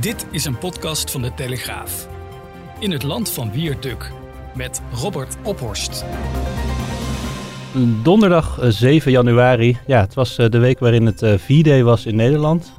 [0.00, 2.08] Dit is een podcast van de Telegraaf.
[2.78, 4.12] In het land van Wierduk
[4.54, 6.04] met Robert Ophorst.
[8.02, 9.78] Donderdag 7 januari.
[9.86, 12.72] Ja, het was de week waarin het V-Day was in Nederland.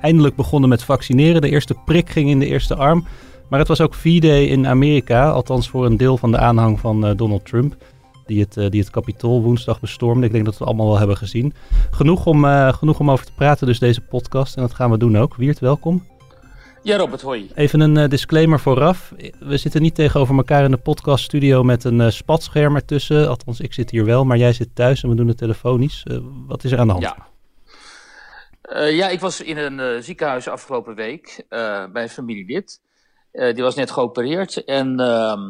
[0.00, 1.40] Eindelijk begonnen met vaccineren.
[1.40, 3.06] De eerste prik ging in de eerste arm.
[3.48, 5.30] Maar het was ook V-Day in Amerika.
[5.30, 7.76] Althans voor een deel van de aanhang van Donald Trump.
[8.26, 10.26] Die het, die het kapitool woensdag bestormde.
[10.26, 11.54] Ik denk dat we het allemaal wel hebben gezien.
[11.90, 14.56] Genoeg om, genoeg om over te praten, dus deze podcast.
[14.56, 15.36] En dat gaan we doen ook.
[15.36, 16.12] Wiert, welkom.
[16.84, 17.50] Ja, Robert, hoi.
[17.54, 19.12] Even een uh, disclaimer vooraf.
[19.38, 23.28] We zitten niet tegenover elkaar in de podcaststudio met een uh, spatscherm ertussen.
[23.28, 26.04] Althans, ik zit hier wel, maar jij zit thuis en we doen het telefonisch.
[26.10, 27.04] Uh, wat is er aan de hand?
[27.04, 31.44] Ja, ja ik was in een ziekenhuis afgelopen week
[31.92, 32.80] bij een familielid.
[33.32, 34.64] die was net geopereerd.
[34.64, 35.40] En ehm,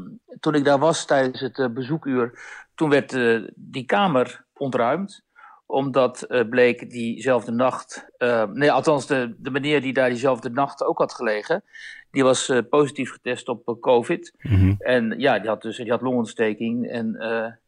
[0.40, 2.38] toen ik daar was tijdens het bezoekuur,
[2.74, 3.18] toen werd
[3.54, 5.23] die kamer ontruimd
[5.66, 10.84] omdat uh, bleek diezelfde nacht, uh, nee, althans de, de meneer die daar diezelfde nacht
[10.84, 11.64] ook had gelegen,
[12.10, 14.34] die was uh, positief getest op COVID.
[14.40, 14.76] Mm -hmm.
[14.78, 16.88] En ja, die had dus die had longontsteking.
[16.88, 17.16] En,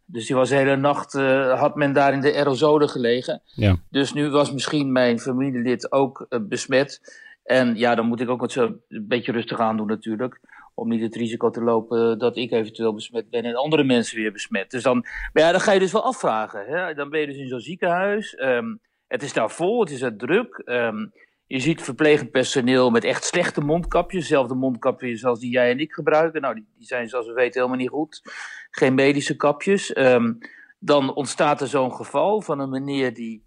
[0.09, 1.13] dus die was de hele nacht,
[1.59, 3.43] had men daar in de aerosolen gelegen.
[3.45, 3.77] Ja.
[3.91, 7.01] Dus nu was misschien mijn familielid ook besmet.
[7.45, 10.41] En ja, dan moet ik ook wat zo een beetje rustig aan doen natuurlijk
[10.79, 14.33] om niet het risico te lopen dat ik eventueel besmet ben en andere mensen weer
[14.33, 14.71] besmet.
[14.71, 16.67] Dus dan, maar ja, dan ga je dus wel afvragen.
[16.67, 16.95] Hè?
[16.95, 18.39] Dan ben je dus in zo'n ziekenhuis.
[18.41, 20.63] Um, het is daar vol, het is er druk.
[20.65, 21.13] Um,
[21.47, 24.21] je ziet verplegend personeel met echt slechte mondkapjes.
[24.21, 26.41] Dezelfde mondkapjes als die jij en ik gebruiken.
[26.41, 28.23] Nou, die, die zijn zoals we weten helemaal niet goed.
[28.71, 29.97] Geen medische kapjes.
[29.97, 30.39] Um,
[30.79, 33.43] dan ontstaat er zo'n geval van een meneer die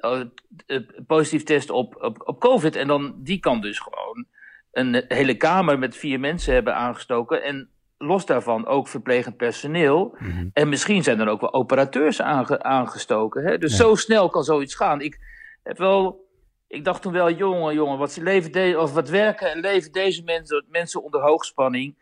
[0.00, 0.22] uh,
[1.06, 2.76] positief test op, op, op COVID.
[2.76, 4.26] En dan, die kan dus gewoon
[4.78, 7.42] een hele kamer met vier mensen hebben aangestoken.
[7.42, 7.68] En
[7.98, 10.16] los daarvan ook verplegend personeel.
[10.18, 10.50] Mm -hmm.
[10.52, 13.44] En misschien zijn er ook wel operateurs aange aangestoken.
[13.44, 13.58] Hè?
[13.58, 13.76] Dus ja.
[13.76, 15.00] zo snel kan zoiets gaan.
[15.00, 15.18] Ik
[15.62, 16.26] heb wel.
[16.66, 20.22] Ik dacht toen wel, jongen, jongen, wat, leven de, of wat werken en leven deze
[20.22, 21.94] mensen, mensen onder hoogspanning.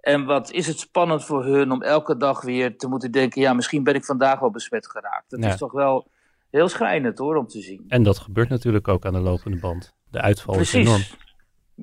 [0.00, 3.52] En wat is het spannend voor hun om elke dag weer te moeten denken: ja,
[3.52, 5.30] misschien ben ik vandaag wel besmet geraakt.
[5.30, 5.48] Dat ja.
[5.48, 6.06] is toch wel
[6.50, 7.84] heel schrijnend hoor, om te zien.
[7.88, 9.94] En dat gebeurt natuurlijk ook aan de lopende band.
[10.10, 10.74] De uitval Precies.
[10.74, 11.02] is enorm.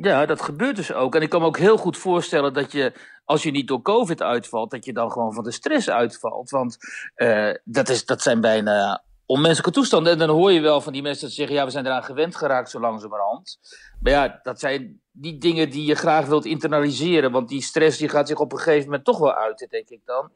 [0.02, 1.16] Ja, dat gebeurt dus ook.
[1.16, 2.94] En ik kan me ook heel goed voorstellen dat je,
[3.26, 6.50] als je niet door COVID uitvalt, dat je dan gewoon van de stress uitvalt.
[6.50, 6.78] Want
[7.16, 10.12] uh, dat, is, dat zijn bijna onmenselijke toestanden.
[10.12, 12.36] En dan hoor je wel van die mensen dat zeggen, ja, we zijn eraan gewend
[12.36, 13.60] geraakt zo langzamerhand.
[14.02, 17.32] Maar ja, dat zijn die dingen die je graag wilt internaliseren.
[17.32, 20.02] Want die stress die gaat zich op een gegeven moment toch wel uiten, denk ik
[20.06, 20.32] dan.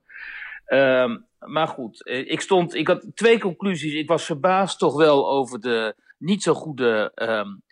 [0.68, 3.94] Um, maar goed, ik, stond, ik had twee conclusies.
[3.94, 7.63] Ik was verbaasd toch wel over de niet zo goede um,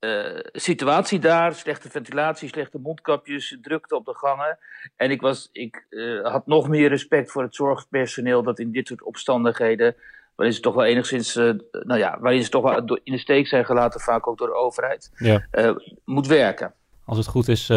[0.00, 1.54] uh, situatie daar.
[1.54, 4.58] Slechte ventilatie, slechte mondkapjes, drukte op de gangen.
[4.96, 8.86] En ik, was, ik uh, had nog meer respect voor het zorgpersoneel dat in dit
[8.86, 9.94] soort omstandigheden,
[10.34, 13.46] waarin ze toch wel enigszins, uh, nou ja, waarin ze toch wel in de steek
[13.46, 15.46] zijn gelaten, vaak ook door de overheid, ja.
[16.04, 16.74] moet werken.
[17.04, 17.70] Als het goed is,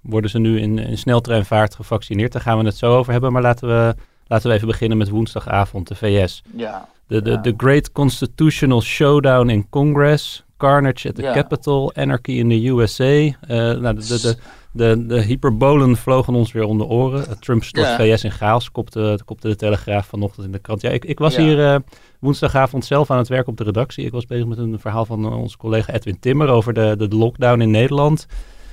[0.00, 2.32] worden ze nu in, in sneltreinvaart gevaccineerd.
[2.32, 3.32] Daar gaan we het zo over hebben.
[3.32, 3.94] Maar laten we,
[4.26, 6.42] laten we even beginnen met woensdagavond, de VS.
[6.56, 6.88] Ja.
[7.06, 7.36] De, de, ja.
[7.36, 10.45] de Great Constitutional Showdown in Congress.
[10.56, 11.32] Carnage at the Ja.
[11.32, 13.04] Capitol, Anarchy in the USA.
[13.04, 14.36] Eh, nou, de, de,
[14.72, 17.26] de, de, hyperbolen vlogen ons weer om de oren.
[17.26, 17.96] Eh, Trump stort Ja.
[17.96, 20.80] VS in chaos, kopte, kopte de Telegraaf vanochtend in de krant.
[20.80, 21.42] Ja, ik, ik was Ja.
[21.42, 21.80] hier eh,
[22.20, 24.04] woensdagavond zelf aan het werk op de redactie.
[24.04, 27.60] Ik was bezig met een verhaal van onze collega Edwin Timmer over de, de, lockdown
[27.60, 28.26] in Nederland.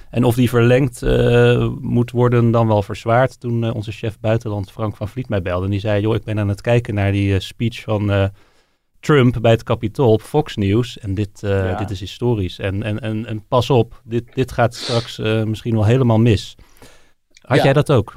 [0.09, 1.01] En of die verlengd
[1.79, 3.39] moet worden, dan wel verzwaard.
[3.39, 5.65] Toen onze chef buitenland Frank van Vliet mij belde.
[5.65, 8.31] En die zei, joh, ik ben aan het kijken naar die speech van
[9.03, 10.99] Trump bij het Capitool op Fox News.
[10.99, 11.75] En dit, eh, Ja.
[11.75, 12.59] dit is historisch.
[12.59, 16.55] En, en, en, en pas op, dit, dit gaat straks eh, misschien wel helemaal mis.
[17.41, 17.63] Had Ja.
[17.63, 18.15] jij dat ook?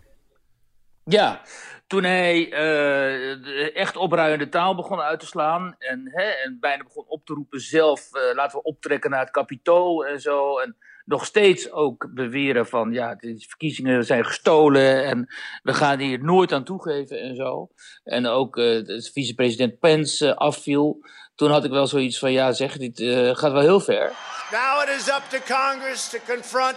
[1.05, 1.41] Ja,
[1.87, 7.05] toen hij eh, echt opruiende taal begon uit te slaan en, hè, en bijna begon
[7.09, 10.59] op te roepen zelf, laten we optrekken naar het kapitool en zo.
[10.59, 15.29] En nog steeds ook beweren van, ja, de verkiezingen zijn gestolen en
[15.63, 17.69] we gaan hier nooit aan toegeven en zo.
[18.05, 20.99] En ook de vicepresident Pence eh, afviel.
[21.35, 24.13] Toen had ik wel zoiets van, ja zeg, dit eh, gaat wel heel ver.
[24.51, 26.77] Now it is up to Congress to confront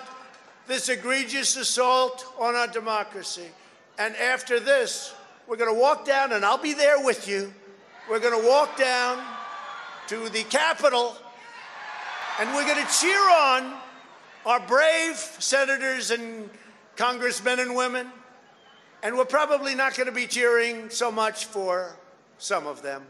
[0.66, 3.52] this egregious assault on our democracy.
[3.96, 5.18] And after this,
[5.50, 7.52] We're going to walk down, and I'll be there with you.
[8.08, 9.18] We're going to walk down
[10.10, 11.18] to the Capitol,
[12.40, 13.74] and we're going to cheer on
[14.50, 16.50] our brave senators and
[16.96, 18.08] congressmen and women.
[19.04, 21.96] And we're probably not going to be cheering so much for
[22.38, 23.02] some of them.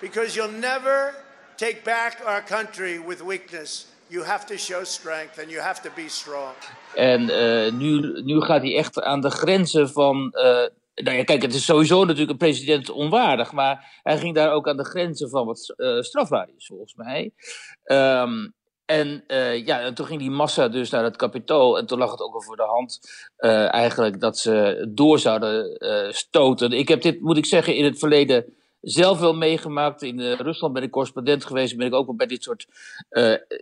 [0.00, 1.14] Because you'll never
[1.56, 3.86] take back our country with weakness.
[4.08, 6.54] You have to show strength and you have to be strong.
[6.94, 10.32] En uh, nu, nu gaat hij echt aan de grenzen van.
[10.32, 10.42] Uh,
[10.94, 13.52] nou ja, kijk, het is sowieso natuurlijk een president onwaardig.
[13.52, 17.32] Maar hij ging daar ook aan de grenzen van wat uh, strafbaar is, volgens mij.
[17.84, 18.54] Um,
[18.86, 21.78] en uh, ja, en toen ging die massa dus naar het kapitool.
[21.78, 23.00] En toen lag het ook al voor de hand
[23.38, 26.72] uh, eigenlijk dat ze door zouden uh, stoten.
[26.72, 28.44] Ik heb dit, moet ik zeggen, in het verleden
[28.80, 30.02] zelf wel meegemaakt.
[30.02, 31.76] In Rusland ben ik correspondent geweest.
[31.76, 32.66] Ben ik ook wel bij dit soort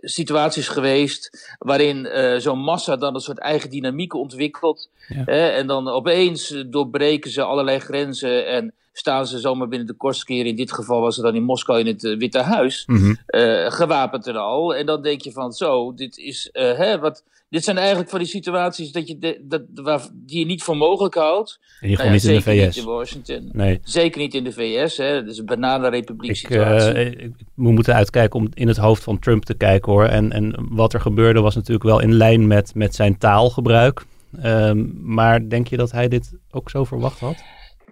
[0.01, 1.55] situaties geweest.
[1.59, 2.07] Waarin
[2.41, 4.89] zo'n massa dan een soort eigen dynamiek ontwikkelt.
[5.07, 5.25] Ja.
[5.51, 8.47] en dan opeens doorbreken ze allerlei grenzen.
[8.47, 10.45] En staan ze zomaar binnen de kortskeren.
[10.45, 12.83] In dit geval was het dan in Moskou in het uh, Witte Huis.
[12.85, 13.17] Mm -hmm.
[13.27, 14.75] uh, gewapend en al.
[14.75, 18.19] En dan denk je van zo, dit is, uh, hè, wat, dit zijn eigenlijk van
[18.19, 21.59] die situaties dat je de, dat, waar, die je niet voor mogelijk houdt.
[21.79, 22.75] Je nou ja, niet in de VS.
[22.75, 23.49] Niet in Washington.
[23.51, 23.79] Nee.
[23.83, 24.97] Zeker niet in de VS.
[24.97, 25.05] Hè.
[25.05, 27.15] Het is een bananenrepubliek situatie.
[27.15, 30.05] ik, we moeten uitkijken om in het hoofd van Trump te kijken hoor.
[30.05, 34.05] En, en wat er gebeurde was natuurlijk wel in lijn met, met zijn taalgebruik.
[34.43, 37.43] Um, maar denk je dat hij dit ook zo verwacht had?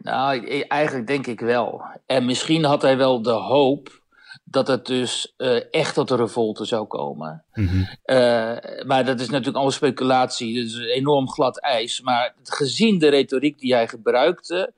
[0.01, 1.81] Nou, eigenlijk denk ik wel.
[2.05, 4.01] En misschien had hij wel de hoop
[4.43, 7.43] dat het dus uh, echt tot een revolte zou komen.
[7.53, 7.79] Mm -hmm.
[8.05, 10.57] uh, maar dat is natuurlijk allemaal speculatie.
[10.57, 12.01] Het is enorm glad ijs.
[12.01, 14.73] Maar gezien de retoriek die hij gebruikte,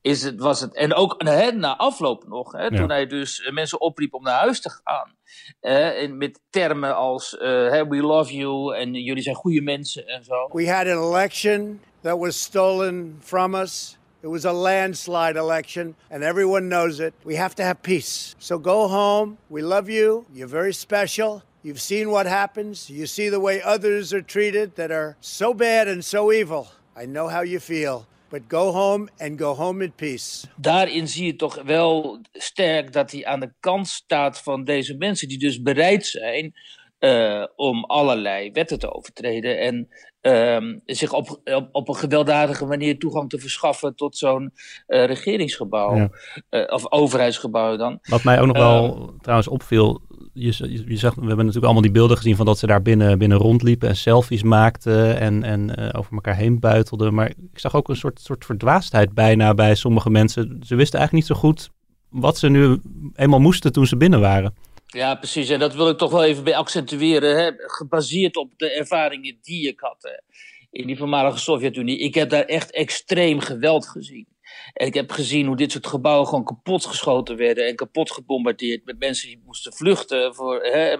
[0.00, 0.74] is het, was het.
[0.74, 2.76] En ook hè, na afloop nog, hè, ja.
[2.76, 5.16] toen hij dus mensen opriep om naar huis te gaan.
[5.60, 10.48] Uh, met termen als hey, we love you en jullie zijn goede mensen en zo.
[10.52, 13.98] We had an election that was stolen from us.
[14.20, 17.14] It was a landslide election, and everyone knows it.
[17.24, 18.34] We have to have peace.
[18.40, 19.38] So go home.
[19.48, 20.26] We love you.
[20.34, 21.42] You're very special.
[21.62, 22.90] You've seen what happens.
[22.90, 26.66] You see the way others are treated that are so bad and so evil.
[26.96, 28.06] I know how you feel.
[28.30, 30.46] But go home and go home in peace.
[30.56, 35.28] Daarin zie je toch wel sterk dat hij aan de kant staat van deze mensen
[35.28, 36.54] die dus bereid zijn
[37.00, 39.88] uh, om allerlei wetten te overtreden en
[40.20, 44.52] um, zich op, op, op, een gewelddadige manier toegang te verschaffen tot zo'n
[44.88, 45.96] uh, regeringsgebouw.
[45.96, 46.10] Ja.
[46.50, 47.98] Uh, of overheidsgebouw dan.
[48.02, 50.00] Wat mij ook nog wel trouwens opviel.
[50.32, 52.82] Je, je, je, zag, we hebben natuurlijk allemaal die beelden gezien van dat ze daar
[52.82, 57.14] binnen, binnen rondliepen en selfies maakten en, en over elkaar heen buitelden.
[57.14, 60.42] Maar ik zag ook een soort, soort verdwaasdheid bijna bij sommige mensen.
[60.66, 61.70] Ze wisten eigenlijk niet zo goed
[62.08, 62.80] wat ze nu
[63.14, 64.54] eenmaal moesten toen ze binnen waren.
[64.96, 65.48] Ja, precies.
[65.48, 67.38] En dat wil ik toch wel even bij accentueren.
[67.38, 67.50] Hè?
[67.56, 70.36] Gebaseerd op de ervaringen die ik had hè?
[70.70, 71.98] in die voormalige Sovjet-Unie.
[71.98, 74.26] Ik heb daar echt extreem geweld gezien.
[74.72, 78.84] En ik heb gezien hoe dit soort gebouwen gewoon kapot geschoten werden en kapot gebombardeerd
[78.84, 80.34] met mensen die moesten vluchten.
[80.34, 80.96] Voor, hè?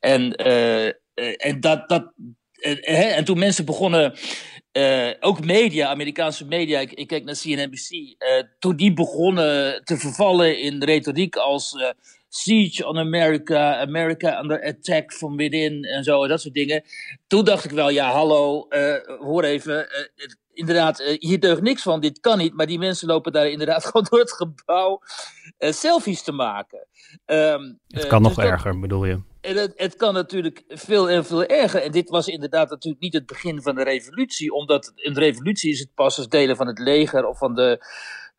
[0.00, 0.86] En, uh,
[1.46, 2.12] en, dat, dat,
[2.80, 3.02] hè?
[3.02, 4.14] en toen mensen begonnen
[4.72, 8.16] uh, ook media, Amerikaanse media, ik, ik kijk naar CNNBC, uh,
[8.58, 11.76] toen die begonnen te vervallen in retoriek als
[12.34, 16.84] siege on America, America under attack from within en zo, dat soort dingen.
[17.26, 18.66] Toen dacht ik wel, ja hallo,
[19.18, 19.88] hoor even,
[20.52, 24.06] inderdaad, hier deugt niks van, dit kan niet, maar die mensen lopen daar inderdaad gewoon
[24.10, 25.00] door het gebouw
[25.58, 26.86] selfies te maken.
[27.26, 29.20] Um, het kan nog dus erger, bedoel je?
[29.40, 31.82] En het, het, kan natuurlijk veel en veel erger.
[31.82, 34.52] En dit was inderdaad natuurlijk niet het begin van de revolutie.
[34.52, 37.84] Omdat een revolutie is het pas als delen van het leger of van de,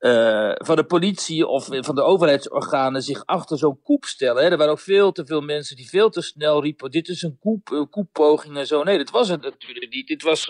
[0.03, 4.43] uh, van de politie of van de overheidsorganen zich achter zo'n koep stellen.
[4.43, 4.49] Hè.
[4.49, 7.37] Er waren ook veel te veel mensen die veel te snel riepen: dit is een
[7.39, 8.83] koep, een koeppoging en zo.
[8.83, 10.07] Nee, dat was het natuurlijk niet.
[10.07, 10.49] Dit was,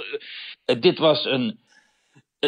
[0.65, 1.59] uh, dit was een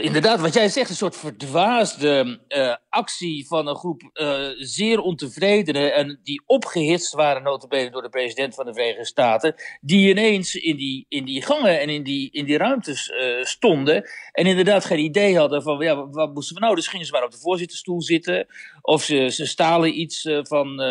[0.04, 5.94] inderdaad, wat jij zegt, een soort verdwaasde uh, actie van een groep uh, zeer ontevredenen
[5.94, 10.76] en die opgehitst waren notabene door de president van de Verenigde Staten, die ineens in
[10.76, 15.38] die, in die gangen en in die, in die ruimtes stonden en inderdaad geen idee
[15.38, 16.76] hadden van, ja, wat moesten we nou?
[16.76, 18.48] Dus gingen ze maar op de voorzitterstoel zitten
[18.82, 20.82] of ze, ze stalen iets van,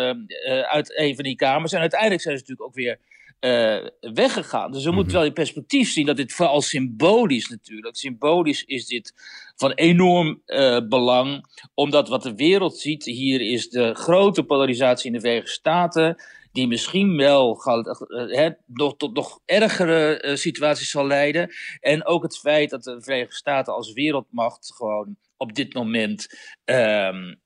[0.69, 2.99] uit een van die kamers en uiteindelijk zijn ze natuurlijk ook weer
[3.45, 4.71] uh, weggegaan.
[4.71, 7.95] Dus we moeten wel in perspectief zien dat dit vooral symbolisch natuurlijk.
[7.95, 9.13] Symbolisch is dit
[9.55, 15.13] van enorm uh, belang, omdat wat de wereld ziet hier is de grote polarisatie in
[15.13, 17.61] de Verenigde Staten, die misschien wel
[18.07, 21.49] uh, nog tot nog ergere situaties zal leiden.
[21.79, 26.27] En ook het feit dat de Verenigde Staten als wereldmacht gewoon op dit moment
[26.65, 27.39] um,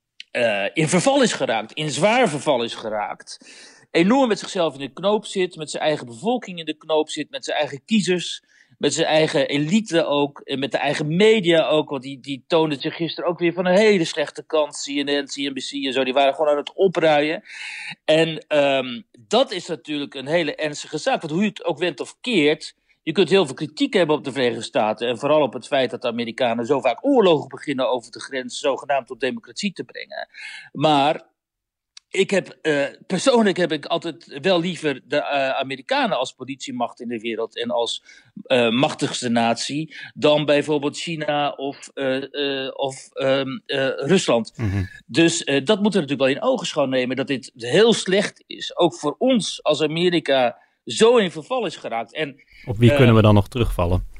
[0.73, 3.37] in verval is geraakt, in zwaar verval is geraakt
[3.91, 7.29] enorm met zichzelf in de knoop zit, met zijn eigen bevolking in de knoop zit,
[7.29, 8.43] met zijn eigen kiezers.
[8.77, 12.79] met zijn eigen elite ook, en met de eigen media ook, want die, die toonden
[12.79, 16.33] zich gisteren ook weer van een hele slechte kant, CNN, CNBC en zo, die waren
[16.33, 17.43] gewoon aan het opruien.
[18.05, 21.99] En um, dat is natuurlijk een hele ernstige zaak, want hoe je het ook went
[21.99, 25.07] of keert, je kunt heel veel kritiek hebben op de Verenigde Staten.
[25.07, 28.59] En vooral op het feit dat de Amerikanen zo vaak oorlogen beginnen over de grens,
[28.59, 30.29] zogenaamd tot democratie te brengen.
[30.71, 31.28] Maar
[32.09, 37.07] ik heb, uh, persoonlijk heb ik altijd wel liever de uh, Amerikanen als politiemacht in
[37.07, 38.03] de wereld en als
[38.47, 41.89] uh, machtigste natie dan bijvoorbeeld China of,
[42.73, 43.61] of um,
[43.95, 44.53] Rusland.
[44.55, 44.89] Mm -hmm.
[45.05, 48.95] Dus dat moeten we natuurlijk wel in ogenschouw nemen dat dit heel slecht is, ook
[48.95, 52.13] voor ons als Amerika zo in verval is geraakt.
[52.13, 54.18] En, op wie kunnen we dan nog terugvallen?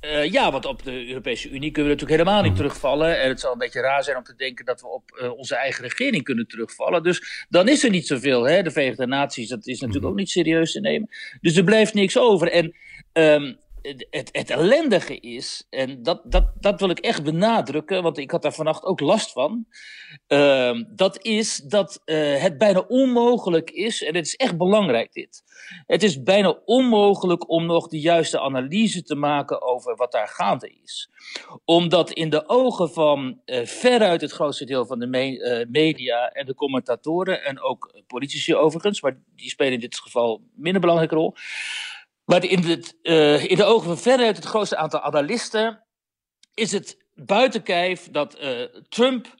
[0.00, 2.56] Uh, ja, want op de Europese Unie kunnen we natuurlijk helemaal niet mm.
[2.56, 3.20] terugvallen.
[3.20, 5.56] En het zal een beetje raar zijn om te denken dat we op uh, onze
[5.56, 7.02] eigen regering kunnen terugvallen.
[7.02, 8.48] Dus dan is er niet zoveel.
[8.48, 8.62] Hè?
[8.62, 10.10] De Verenigde Naties, dat is natuurlijk mm.
[10.10, 11.08] ook niet serieus te nemen.
[11.40, 12.50] Dus er blijft niks over.
[12.50, 12.74] En
[13.12, 18.30] um, het, het ellendige is, en dat, dat, dat wil ik echt benadrukken, want ik
[18.30, 19.66] had daar vannacht ook last van.
[20.28, 25.42] Uh, dat is dat uh, het bijna onmogelijk is, en het is echt belangrijk dit.
[25.86, 30.72] Het is bijna onmogelijk om nog de juiste analyse te maken over wat daar gaande
[30.82, 31.10] is.
[31.64, 36.46] Omdat in de ogen van uh, veruit het grootste deel van de me media en
[36.46, 41.34] de commentatoren, en ook politici overigens, maar die spelen in dit geval minder belangrijke rol
[42.28, 45.84] maar in, uh, in de ogen van veruit het grootste aantal analisten
[46.54, 49.34] is het buiten kijf dat uh, Trump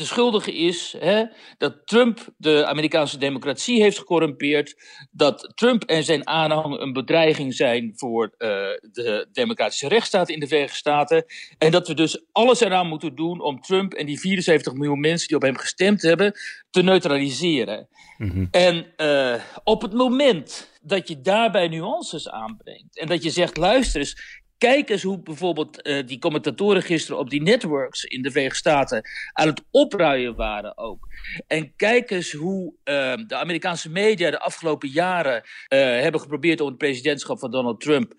[0.00, 1.24] de schuldige is, hè,
[1.58, 4.74] dat Trump de Amerikaanse democratie heeft gecorrumpeerd,
[5.10, 8.48] dat Trump en zijn aanhang een bedreiging zijn voor uh,
[8.92, 11.24] de democratische rechtsstaat in de Verenigde Staten,
[11.58, 15.28] en dat we dus alles eraan moeten doen om Trump en die 74 miljoen mensen
[15.28, 16.32] die op hem gestemd hebben,
[16.70, 17.88] te neutraliseren.
[18.18, 18.48] Mm -hmm.
[18.50, 24.00] En uh, op het moment dat je daarbij nuances aanbrengt en dat je zegt, luister
[24.00, 28.58] eens, Kijk eens hoe bijvoorbeeld uh, die commentatoren gisteren op die networks in de Verenigde
[28.58, 29.02] Staten
[29.32, 31.08] aan het opruien waren ook.
[31.46, 36.68] En kijk eens hoe uh, de Amerikaanse media de afgelopen jaren uh, hebben geprobeerd om
[36.68, 38.12] het presidentschap van Donald Trump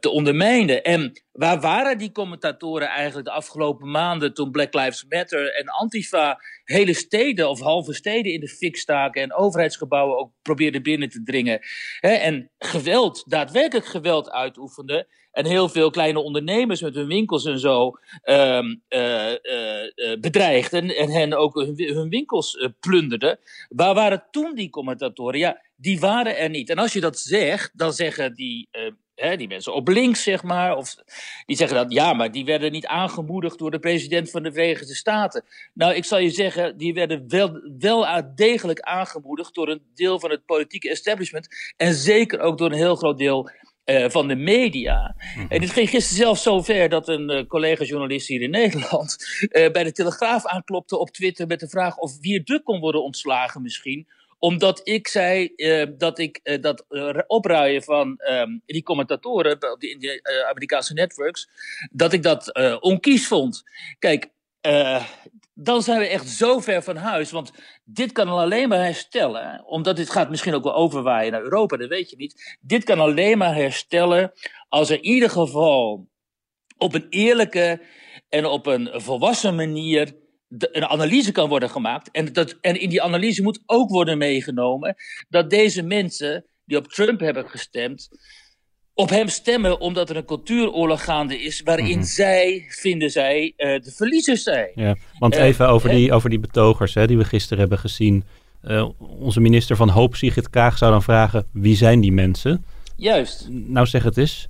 [0.00, 0.82] te ondermijnen.
[0.82, 6.40] En waar waren die commentatoren eigenlijk de afgelopen maanden toen Black Lives Matter en Antifa
[6.72, 11.22] hele steden of halve steden in de fik staken en overheidsgebouwen ook probeerden binnen te
[11.22, 11.60] dringen.
[12.00, 15.06] Hè, en geweld, daadwerkelijk geweld uitoefenden.
[15.30, 17.92] En heel veel kleine ondernemers met hun winkels en zo
[18.24, 23.38] um, uh, uh, bedreigden en hen ook hun winkels plunderden.
[23.68, 25.38] Waar waren toen die commentatoren?
[25.38, 26.70] Ja, die waren er niet.
[26.70, 28.68] En als je dat zegt, dan zeggen die
[29.22, 30.76] Hè, die mensen op links, zeg maar.
[30.76, 30.94] Of
[31.46, 34.94] die zeggen dat, ja, maar die werden niet aangemoedigd door de president van de Verenigde
[34.94, 35.44] Staten.
[35.74, 40.30] Nou, ik zal je zeggen, die werden wel, wel degelijk aangemoedigd door een deel van
[40.30, 41.48] het politieke establishment.
[41.76, 43.50] En zeker ook door een heel groot deel
[43.84, 45.14] uh, van de media.
[45.16, 45.50] Mm-hmm.
[45.50, 49.70] En het ging gisteren zelfs zo ver dat een uh, collega-journalist hier in Nederland uh,
[49.70, 54.08] bij de Telegraaf aanklopte op Twitter met de vraag of Wierduk kon worden ontslagen misschien
[54.42, 59.80] omdat ik zei uh, dat ik uh, dat uh, opruien van um, die commentatoren op
[59.80, 61.48] die Amerikaanse networks,
[61.90, 63.62] dat ik dat onkies vond.
[63.98, 64.30] Kijk,
[65.54, 67.30] dan zijn we echt zo ver van huis.
[67.30, 67.52] Want
[67.84, 69.64] dit kan alleen maar herstellen.
[69.66, 72.56] Omdat dit gaat misschien ook wel overwaaien naar Europa, dat weet je niet.
[72.60, 74.32] Dit kan alleen maar herstellen
[74.68, 76.08] als er in ieder geval
[76.78, 77.82] op een eerlijke
[78.28, 80.20] en op een volwassen manier
[80.58, 82.10] een analyse kan worden gemaakt.
[82.10, 84.94] En, dat, en in die analyse moet ook worden meegenomen
[85.28, 88.08] dat deze mensen die op Trump hebben gestemd,
[88.94, 92.02] op hem stemmen omdat er een cultuuroorlog gaande is waarin mm-hmm.
[92.02, 94.70] zij, vinden zij, uh, de verliezers zijn.
[94.74, 98.24] Ja, want uh, even over, die, over die betogers hè, die we gisteren hebben gezien.
[98.64, 102.64] Uh, onze minister van Hoop, Sigrid Kaag, zou dan vragen, wie zijn die mensen?
[102.96, 103.48] Juist.
[103.50, 104.48] Nou zeg het eens.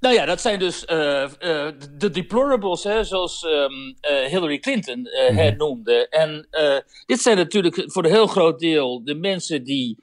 [0.00, 4.98] Nou ja, dat zijn dus uh, uh, de deplorables, hè, zoals um, uh, Hillary Clinton
[4.98, 5.36] mm.
[5.36, 6.08] het noemde.
[6.08, 6.48] En
[7.06, 9.98] dit zijn natuurlijk voor een heel groot deel de mensen die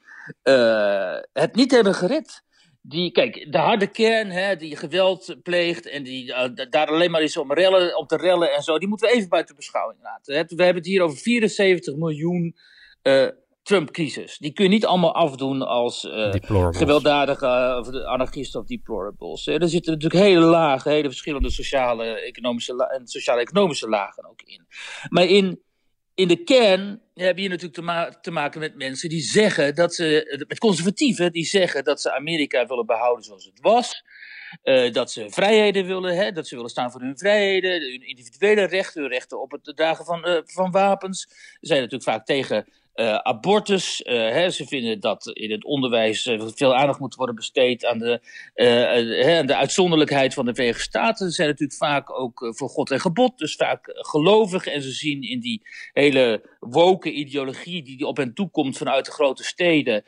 [1.32, 2.42] het niet hebben gered.
[2.82, 6.34] Die, kijk, de harde kern, hè, die geweld pleegt en die
[6.70, 9.28] daar alleen maar is om, rellen, om te rellen en zo, die moeten we even
[9.28, 10.56] buiten beschouwing laten.
[10.56, 12.56] We hebben het hier over 74 miljoen
[13.68, 14.38] Trump-crisis.
[14.38, 16.34] Die kun je niet allemaal afdoen als uh,
[16.70, 19.46] gewelddadige uh, of anarchisten of deplorables.
[19.46, 24.66] Er zitten natuurlijk hele lagen, hele verschillende sociale, economische en sociaal-economische lagen ook in.
[25.08, 25.60] Maar in,
[26.14, 29.94] in de kern heb je natuurlijk te, ma te, maken met mensen die zeggen dat
[29.94, 34.02] ze, met conservatieven, die zeggen dat ze Amerika willen behouden zoals het was.
[34.64, 38.64] Uh, dat ze vrijheden willen, hè, dat ze willen staan voor hun vrijheden, hun individuele
[38.64, 41.20] rechten, hun rechten op het dragen van, uh, van wapens.
[41.20, 42.66] Ze zijn natuurlijk vaak tegen
[43.22, 44.00] abortus.
[44.04, 48.20] Hè, ze vinden dat in het onderwijs veel aandacht moet worden besteed aan de,
[49.38, 51.28] aan de uitzonderlijkheid van de Verenigde Staten.
[51.28, 54.66] Ze zijn natuurlijk vaak ook voor God en gebod, dus vaak gelovig.
[54.66, 55.62] En ze zien in die
[55.92, 60.02] hele woke ideologie die op hen toekomt vanuit de grote steden,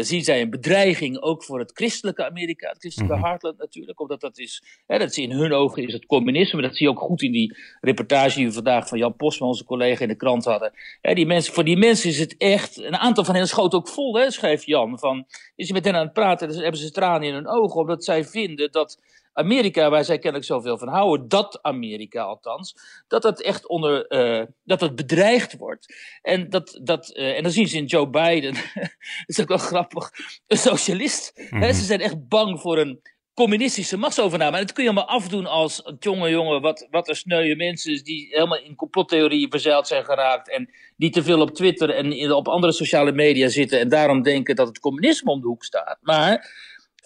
[0.00, 4.00] zien zij een bedreiging ook voor het christelijke Amerika, het christelijke mm Hartland natuurlijk.
[4.00, 6.62] Omdat dat is, hè, dat is in hun ogen is het communisme.
[6.62, 9.64] Dat zie je ook goed in die reportage die we vandaag van Jan Postman, onze
[9.64, 10.72] collega, in de krant hadden.
[11.00, 13.88] Hè, die mensen, voor die mensen is het echt, een aantal van hen schoot ook
[13.88, 14.98] vol, hè, schreef Jan.
[14.98, 15.26] Van,
[15.56, 18.04] is je met hen aan het praten, dan hebben ze tranen in hun ogen, omdat
[18.04, 19.00] zij vinden dat
[19.38, 22.74] Amerika, waar zij kennelijk zoveel van houden, dat Amerika althans,
[23.08, 25.94] dat het echt onder, uh, dat het bedreigd wordt.
[26.22, 28.54] En, dat, dat, uh, en dan zien ze in Joe Biden,
[29.26, 30.10] dat is ook wel grappig,
[30.46, 31.32] een socialist.
[31.34, 31.62] Mm -hmm.
[31.62, 33.00] hè, ze zijn echt bang voor een
[33.34, 34.56] communistische machtsovername.
[34.56, 38.28] En dat kun je allemaal afdoen als, jonge jongen, wat, wat een sneuwe mensen die
[38.30, 42.72] helemaal in complottheorieën verzeild zijn geraakt en die te veel op Twitter en op andere
[42.72, 45.98] sociale media zitten en daarom denken dat het communisme om de hoek staat.
[46.00, 46.50] Maar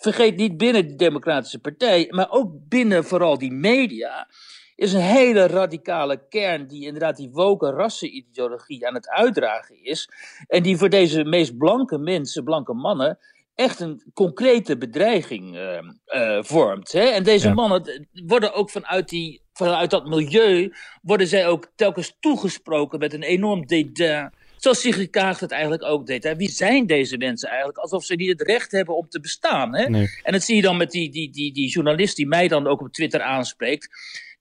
[0.03, 4.29] vergeet niet binnen de Democratische Partij, maar ook binnen vooral die media,
[4.77, 10.09] is een hele radicale kern die inderdaad die woke rassenideologie aan het uitdragen is.
[10.47, 13.19] En die voor deze meest blanke mensen, blanke mannen,
[13.55, 16.93] echt een concrete bedreiging uh, uh, vormt.
[16.93, 17.05] Hè?
[17.05, 17.55] En deze ja.
[17.55, 23.23] mannen worden ook vanuit, die, vanuit dat milieu, worden zij ook telkens toegesproken met een
[23.23, 24.33] enorm dédain.
[24.63, 26.25] Zoals Sigrid Kaag het eigenlijk ook deed.
[26.25, 26.37] Hè?
[26.37, 27.79] Wie zijn deze mensen eigenlijk?
[27.79, 29.75] Alsof ze niet het recht hebben om te bestaan.
[29.75, 29.89] Hè?
[29.89, 30.09] Nee.
[30.23, 32.81] En dat zie je dan met die, die, die, die journalist die mij dan ook
[32.81, 33.89] op Twitter aanspreekt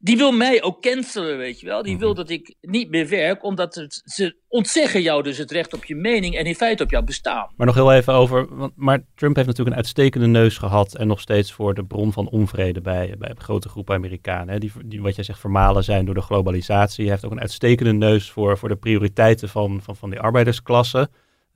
[0.01, 1.84] die wil mij ook cancelen, weet je wel.
[1.84, 5.74] Die wil dat ik niet meer werk, omdat het, ze ontzeggen jou dus het recht
[5.74, 7.50] op je mening en in feite op jouw bestaan.
[7.55, 11.08] Maar nog heel even over, want, maar Trump heeft natuurlijk een uitstekende neus gehad en
[11.08, 14.53] nog steeds voor de bron van onvrede bij, bij grote groepen Amerikanen.
[14.53, 17.03] Hè, die, die, wat jij zegt, vermalen zijn door de globalisatie.
[17.03, 21.10] Hij heeft ook een uitstekende neus voor, voor de prioriteiten van, van, van die arbeidersklasse.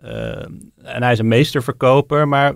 [0.04, 0.38] Uh,
[0.78, 2.56] en hij is een meesterverkoper, maar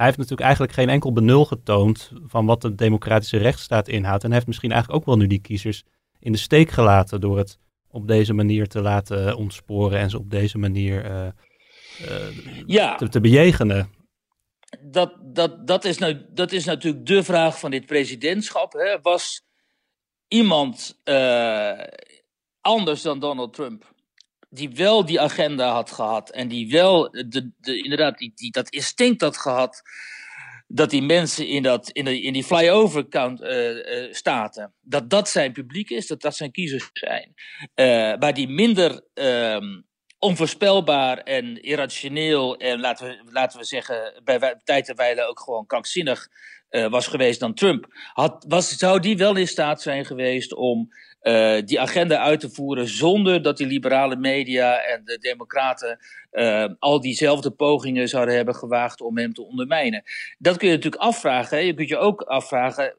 [0.00, 4.22] hij heeft natuurlijk eigenlijk geen enkel benul getoond van wat de democratische rechtsstaat inhoudt.
[4.22, 5.82] En hij heeft misschien eigenlijk ook wel nu die kiezers
[6.18, 7.58] in de steek gelaten door het
[7.90, 11.26] op deze manier te laten ontsporen en ze op deze manier uh,
[12.00, 12.94] uh, ja.
[12.94, 13.90] te, te bejegenen.
[14.80, 18.72] Dat, dat, dat, is nou, dat is natuurlijk de vraag van dit presidentschap.
[18.72, 19.00] Hè.
[19.02, 19.42] Was
[20.28, 21.80] iemand uh,
[22.60, 23.89] anders dan Donald Trump
[24.50, 28.70] die wel die agenda had gehad en die wel de, de, inderdaad die, die, dat
[28.70, 29.82] instinct had gehad
[30.72, 35.10] dat die mensen in, dat, in, de, in die flyover count, uh, uh, staten, dat
[35.10, 37.34] dat zijn publiek is, dat dat zijn kiezers zijn.
[37.74, 39.86] Uh, maar die minder um,
[40.18, 45.66] onvoorspelbaar en irrationeel en laten we, laten we zeggen bij tijd en wijle ook gewoon
[45.66, 46.28] krankzinnig
[46.70, 50.88] was geweest dan Trump, had, was, zou die wel in staat zijn geweest om
[51.22, 55.98] uh, die agenda uit te voeren zonder dat die liberale media en de democraten
[56.32, 60.02] uh, al diezelfde pogingen zouden hebben gewaagd om hem te ondermijnen.
[60.38, 61.56] Dat kun je natuurlijk afvragen.
[61.56, 61.62] Hè?
[61.62, 62.94] Je kunt je ook afvragen,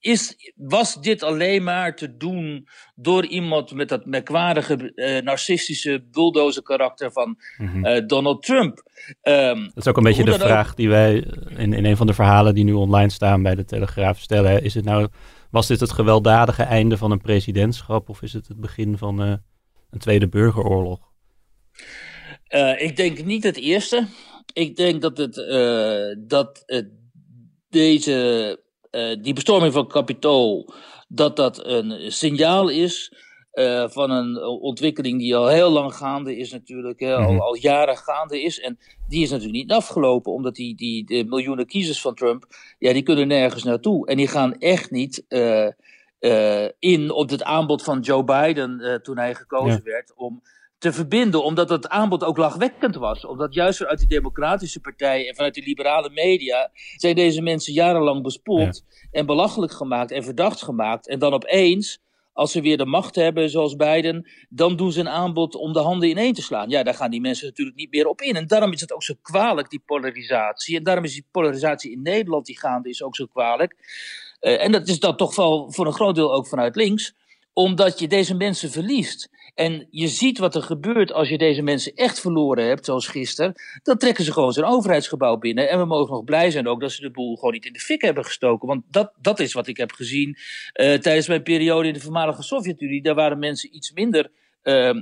[0.00, 6.62] is, was dit alleen maar te doen door iemand met dat merkwaardige uh, narcistische bulldozer
[6.62, 7.86] karakter van mm -hmm.
[7.86, 8.82] uh, Donald Trump?
[9.22, 10.76] Um, dat is ook een beetje de vraag ook...
[10.76, 11.24] die wij
[11.56, 14.62] in, in een van de verhalen die nu online staan bij de Telegraaf stellen.
[14.62, 15.08] Is het nou
[15.50, 19.34] was dit het gewelddadige einde van een presidentschap of is het het begin van uh,
[19.90, 21.00] een tweede burgeroorlog?
[22.48, 24.06] Uh, ik denk niet het eerste.
[24.52, 26.64] Ik denk dat, het, uh, dat
[27.68, 28.58] deze,
[29.20, 30.72] die bestorming van Capitool,
[31.08, 33.12] dat dat een signaal is
[33.54, 37.40] uh, van een ontwikkeling die al heel lang gaande is natuurlijk, hè, al, mhm.
[37.40, 38.60] al, jaren gaande is.
[38.60, 42.46] En die is natuurlijk niet afgelopen, omdat die, die de miljoenen kiezers van Trump,
[42.78, 44.06] ja, die kunnen nergens naartoe.
[44.06, 45.68] En die gaan echt niet uh,
[46.20, 49.90] uh, in op het aanbod van Joe Biden toen hij gekozen ja.
[49.90, 50.42] werd om
[50.80, 53.24] te verbinden, omdat het aanbod ook lachwekkend was.
[53.24, 58.22] Omdat juist vanuit die democratische partij en vanuit de liberale media zijn deze mensen jarenlang
[58.22, 59.18] bespoeld ja.
[59.18, 61.08] en belachelijk gemaakt en verdacht gemaakt.
[61.08, 62.00] En dan opeens
[62.40, 65.78] als ze weer de macht hebben, zoals Biden, dan doen ze een aanbod om de
[65.78, 66.68] handen ineen te slaan.
[66.70, 68.36] Ja, daar gaan die mensen natuurlijk niet meer op in.
[68.36, 70.76] En daarom is het ook zo kwalijk, die polarisatie.
[70.76, 73.76] En daarom is die polarisatie in Nederland die gaande is ook zo kwalijk.
[74.40, 77.14] Uh, en dat is dan toch wel voor een groot deel ook vanuit links
[77.52, 79.30] omdat je deze mensen verliest.
[79.54, 83.54] En je ziet wat er gebeurt als je deze mensen echt verloren hebt, zoals gisteren.
[83.82, 85.68] Dan trekken ze gewoon zo'n overheidsgebouw binnen.
[85.68, 87.80] En we mogen nog blij zijn ook dat ze de boel gewoon niet in de
[87.80, 88.68] fik hebben gestoken.
[88.68, 92.42] Want dat, dat is wat ik heb gezien uh, tijdens mijn periode in de voormalige
[92.42, 93.02] Sovjet-Unie.
[93.02, 94.30] Daar waren mensen iets minder,
[94.62, 94.94] uh, uh,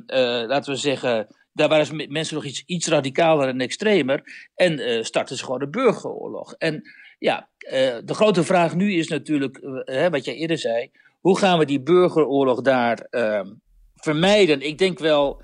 [0.47, 4.49] laten we zeggen, daar waren mensen nog iets, iets radicaler en extremer.
[4.55, 6.53] En uh, startten ze gewoon de burgeroorlog.
[6.53, 6.83] En
[7.19, 7.49] ja,
[8.05, 11.81] de grote vraag nu is natuurlijk, uh, wat jij eerder zei hoe gaan we die
[11.81, 13.41] burgeroorlog daar uh,
[14.01, 14.61] vermijden?
[14.61, 15.43] Ik denk wel.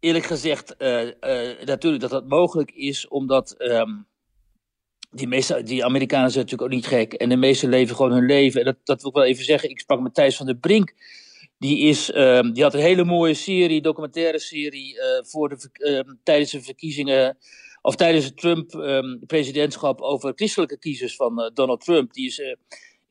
[0.00, 0.74] eerlijk gezegd,
[1.64, 3.90] natuurlijk dat dat mogelijk is, omdat ehm,
[5.10, 7.12] die, die Amerikanen zijn natuurlijk ook niet gek.
[7.12, 8.60] En de meesten leven gewoon hun leven.
[8.60, 9.70] En dat, dat wil ik wel even zeggen.
[9.70, 10.94] Ik sprak met Thijs van der Brink.
[11.58, 16.50] Die, is, ehm, die had een hele mooie serie, documentaire serie, voor de, ehm, tijdens
[16.50, 17.38] de verkiezingen
[17.82, 22.12] of tijdens het Trump-presidentschap over christelijke kiezers van Donald Trump.
[22.12, 22.56] Die is,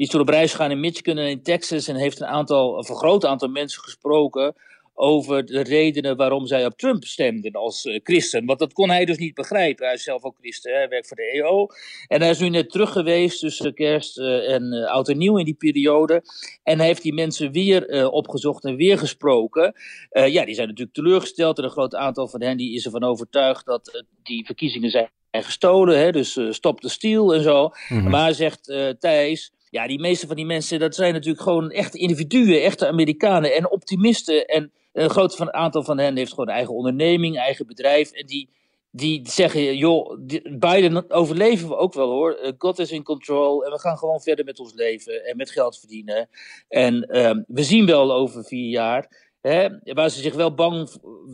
[0.04, 2.78] die is toen op reis gegaan in Michigan en in Texas en heeft een aantal,
[2.78, 4.56] een groot aantal mensen gesproken
[4.94, 8.46] over de redenen waarom zij op Trump stemden als uh, christen.
[8.46, 9.86] Want dat kon hij dus niet begrijpen.
[9.86, 11.68] Hij is zelf ook christen, hij werkt voor de EO.
[12.08, 15.38] En hij is nu net terug geweest tussen kerst uh, en uh, oud en nieuw
[15.38, 16.24] in die periode.
[16.64, 19.76] En hij heeft die mensen weer opgezocht en weer gesproken.
[20.12, 21.58] ja, die zijn natuurlijk teleurgesteld.
[21.58, 26.00] En een groot aantal van hen die is ervan overtuigd dat die verkiezingen zijn gestolen.
[26.00, 26.12] Hè?
[26.12, 27.72] Dus stop de steal en zo.
[27.90, 28.10] Mm-hmm.
[28.10, 29.52] Maar zegt Thijs...
[29.74, 33.72] Ja, die meeste van die mensen, dat zijn natuurlijk gewoon echte individuen, echte Amerikanen en
[33.72, 34.46] optimisten.
[34.46, 38.12] En een groot van, aantal van hen heeft gewoon eigen onderneming, eigen bedrijf.
[38.12, 38.50] En die,
[38.92, 40.18] die zeggen, joh,
[40.60, 42.34] Biden overleven we ook wel hoor.
[42.34, 45.52] Eh, God is in control en we gaan gewoon verder met ons leven en met
[45.52, 46.30] geld verdienen.
[46.68, 49.32] En uh, we zien wel over vier jaar.
[49.42, 50.90] Hè, waar ze zich wel bang,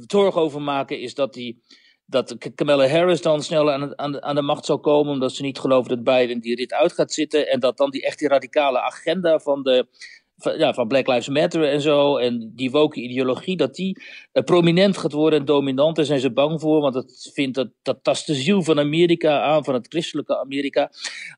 [0.08, 1.62] zorgen over maken, is dat die
[2.10, 6.04] dat Kamala Harris dan snel aan, de macht zal komen, omdat ze niet geloven dat
[6.04, 7.48] Biden die rit uit gaat zitten.
[7.48, 9.88] En dat dan die echt die radicale agenda van de
[10.40, 12.18] van, ja, van Black Lives Matter en zo.
[12.18, 14.02] En die woke ideologie, dat die
[14.34, 15.96] uh, prominent gaat worden en dominant.
[15.96, 19.42] Daar zijn ze bang voor, want dat, vindt, dat, dat tast de ziel van Amerika
[19.42, 20.92] aan, van het christelijke Amerika.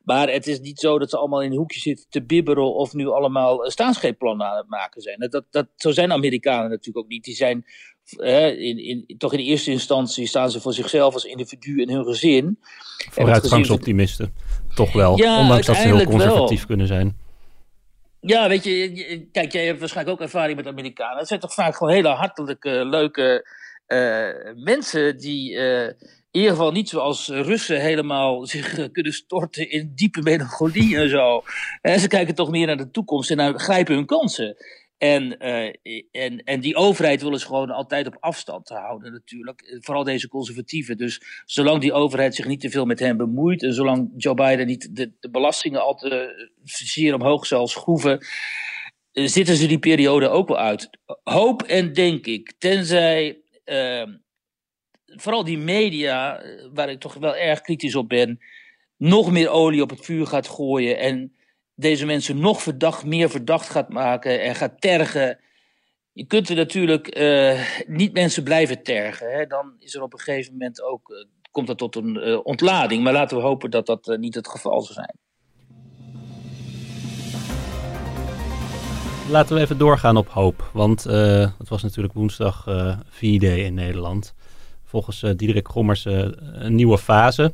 [0.04, 2.92] Maar het is niet zo dat ze allemaal in een hoekje zitten te bibberen of
[2.92, 5.28] nu allemaal staatsgreepplannen aan het maken zijn.
[5.30, 7.24] Dat, dat, zo zijn Amerikanen natuurlijk ook niet.
[7.24, 7.64] Die zijn
[8.16, 12.58] in, in, toch in eerste instantie staan ze voor zichzelf als individu en hun gezin.
[13.10, 14.34] Vooruitgangsoptimisten,
[14.74, 15.18] toch wel.
[15.18, 16.66] Ja, ondanks dat ze heel conservatief wel.
[16.66, 17.21] kunnen zijn.
[18.26, 21.18] Ja, weet je, kijk, jij hebt waarschijnlijk ook ervaring met Amerikanen.
[21.18, 23.48] Het zijn toch vaak gewoon hele hartelijke, leuke
[23.86, 29.92] uh, mensen die uh, in ieder geval niet zoals Russen helemaal zich kunnen storten in
[29.94, 31.42] diepe melancholie en zo.
[31.80, 34.56] En ze kijken toch meer naar de toekomst en grijpen hun kansen.
[35.02, 35.72] En, uh,
[36.10, 39.78] en, en die overheid willen ze gewoon altijd op afstand houden, natuurlijk.
[39.80, 40.96] Vooral deze conservatieven.
[40.96, 43.62] Dus zolang die overheid zich niet te veel met hen bemoeit.
[43.62, 48.26] en zolang Joe Biden niet de, de belastingen al te zeer omhoog zal schroeven.
[49.12, 50.90] Zitten ze die periode ook wel uit.
[51.22, 53.40] Hoop en denk ik, tenzij.
[53.64, 54.06] Uh,
[55.04, 58.40] vooral die media, waar ik toch wel erg kritisch op ben.
[58.96, 60.98] nog meer olie op het vuur gaat gooien.
[60.98, 61.32] en
[61.82, 65.38] deze mensen nog verdacht, meer verdacht gaat maken en gaat tergen.
[66.12, 69.32] Je kunt er natuurlijk uh, niet mensen blijven tergen.
[69.32, 69.46] Hè?
[69.46, 71.16] Dan is er op een gegeven moment ook, uh,
[71.50, 73.02] komt dat tot een uh, ontlading.
[73.02, 75.16] Maar laten we hopen dat dat niet het geval zal zijn.
[79.30, 80.70] Laten we even doorgaan op hoop.
[80.72, 81.02] Want
[81.58, 82.66] het was natuurlijk woensdag
[83.08, 84.34] 4D in Nederland.
[84.84, 87.52] Volgens Diederik Gommers een nieuwe fase.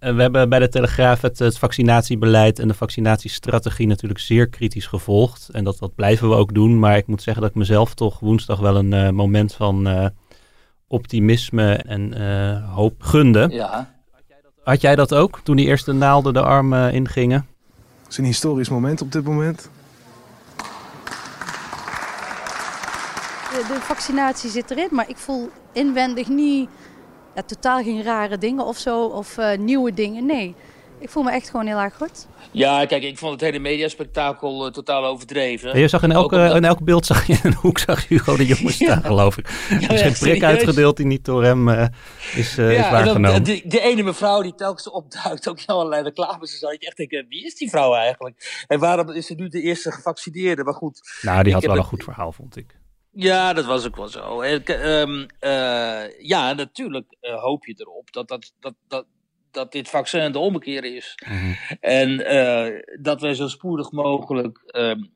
[0.00, 4.86] Eh, we hebben bij de Telegraaf het, het, vaccinatiebeleid en de vaccinatiestrategie natuurlijk zeer kritisch
[4.86, 5.48] gevolgd.
[5.52, 6.78] En dat, dat blijven we ook doen.
[6.78, 10.06] Maar ik moet zeggen dat ik mezelf toch woensdag wel een uh, moment van uh,
[10.86, 13.48] optimisme en hoop gunde.
[13.50, 13.98] Ja.
[14.62, 17.46] Had jij dat ook toen die eerste naalden de arm ingingen?
[18.02, 19.70] Het is een historisch moment op dit moment.
[23.50, 26.68] De, de vaccinatie zit erin, maar ik voel inwendig niet
[27.34, 30.26] ja, totaal geen rare dingen of zo, of uh, nieuwe dingen.
[30.26, 30.54] Nee,
[31.00, 32.26] ik voel me echt gewoon heel erg goed.
[32.50, 35.78] Ja, kijk, ik vond het hele mediaspectakel uh, totaal overdreven.
[35.78, 38.36] je zag in, elke, in elk beeld zag je in een hoek zag je Hugo
[38.36, 39.48] de Jonge staan, geloof ik.
[39.70, 41.86] Er is geen prik uitgedeeld die niet door hem uh,
[42.34, 43.44] is, uh, ja, is waargenomen.
[43.44, 47.26] De, de, ene mevrouw die telkens opduikt, ook in allerlei reclames, zou ik echt denken,
[47.28, 48.64] wie is die vrouw eigenlijk?
[48.66, 50.64] En waarom is ze nu de eerste gevaccineerde?
[50.64, 51.00] Maar goed.
[51.22, 52.79] Nou, die had wel een goed verhaal, vond ik.
[53.12, 54.42] Ja, dat was ook wel zo.
[54.42, 59.06] Um, uh, ja, natuurlijk uh, hoop je erop dat, dat, dat, dat,
[59.50, 61.14] dat dit vaccin de ommekeer is.
[61.28, 61.56] Mm-hmm.
[61.80, 65.14] En uh, dat wij zo spoedig mogelijk um,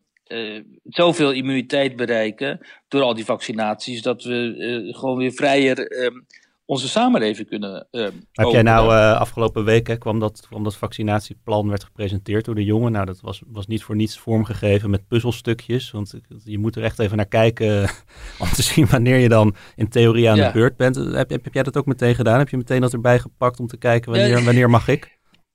[0.85, 6.27] zoveel immuniteit bereiken door al die vaccinaties, dat we gewoon weer vrijer um,
[6.67, 7.87] onze samenleving kunnen.
[7.91, 12.55] Uh, Heb jij nou uh, afgelopen week kwam, dat, kwam dat vaccinatieplan werd gepresenteerd door
[12.55, 12.93] de jongen.
[12.93, 15.91] Nou, dat was, was niet voor niets vormgegeven met puzzelstukjes.
[15.91, 17.83] Want je moet er echt even naar kijken
[18.43, 20.97] om te zien wanneer je dan in theorie aan de beurt bent.
[20.97, 22.39] Heb, heb, heb, jij dat ook meteen gedaan?
[22.39, 25.14] Heb je meteen dat erbij gepakt om te kijken wanneer, wanneer mag ik?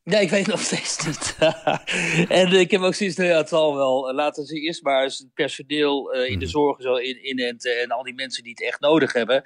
[0.09, 1.37] Ja, ik weet nog steeds niet.
[2.39, 4.13] en ik heb ook zoiets ja, het zal wel.
[4.13, 6.53] Laten ze eerst maar eens het personeel uh, in de mhm.
[6.53, 9.43] zorg zo in, inenten en al die mensen die het echt nodig hebben.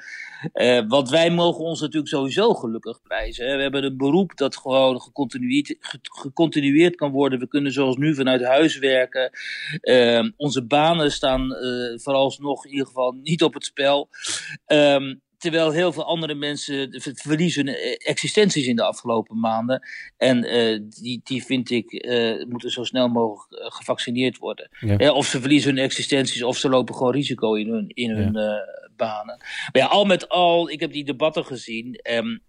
[0.54, 3.48] Uh, want wij mogen ons natuurlijk sowieso gelukkig prijzen.
[3.48, 3.56] Hè.
[3.56, 7.40] We hebben een beroep dat gewoon gecontinueerd, gecontinueerd kan worden.
[7.40, 9.32] We kunnen zoals nu vanuit huis werken.
[9.82, 11.56] Uh, onze banen staan
[11.96, 14.10] vooralsnog in ieder geval niet op het spel.
[14.68, 19.88] Um, terwijl heel veel andere mensen verliezen hun existenties in de afgelopen maanden.
[20.18, 20.42] En
[21.02, 21.92] die, die vind ik
[22.50, 24.70] moeten zo snel mogelijk gevaccineerd worden.
[25.14, 28.38] of ze verliezen hun existenties of ze lopen gewoon risico in hun, in hun
[28.98, 29.38] banen.
[29.72, 31.94] Maar ja, al met al, ik heb die debatten gezien.
[31.94, 32.44] En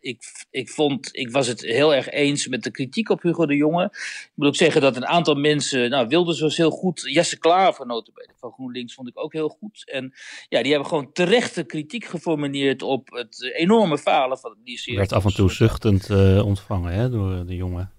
[0.00, 3.56] ik, ik, vond, ik was het heel erg eens met de kritiek op Hugo de
[3.56, 3.84] Jonge.
[3.84, 7.00] Ik moet ook zeggen dat een aantal mensen, nou, Wilders was heel goed.
[7.12, 9.90] Jesse Klaver, notabene, van GroenLinks, vond ik ook heel goed.
[9.90, 10.12] En
[10.48, 14.98] ja, die hebben gewoon terechte kritiek geformuleerd op het enorme falen van die serie.
[14.98, 17.92] Werd af en toe zuchtend uh, ontvangen hè, door de jongen.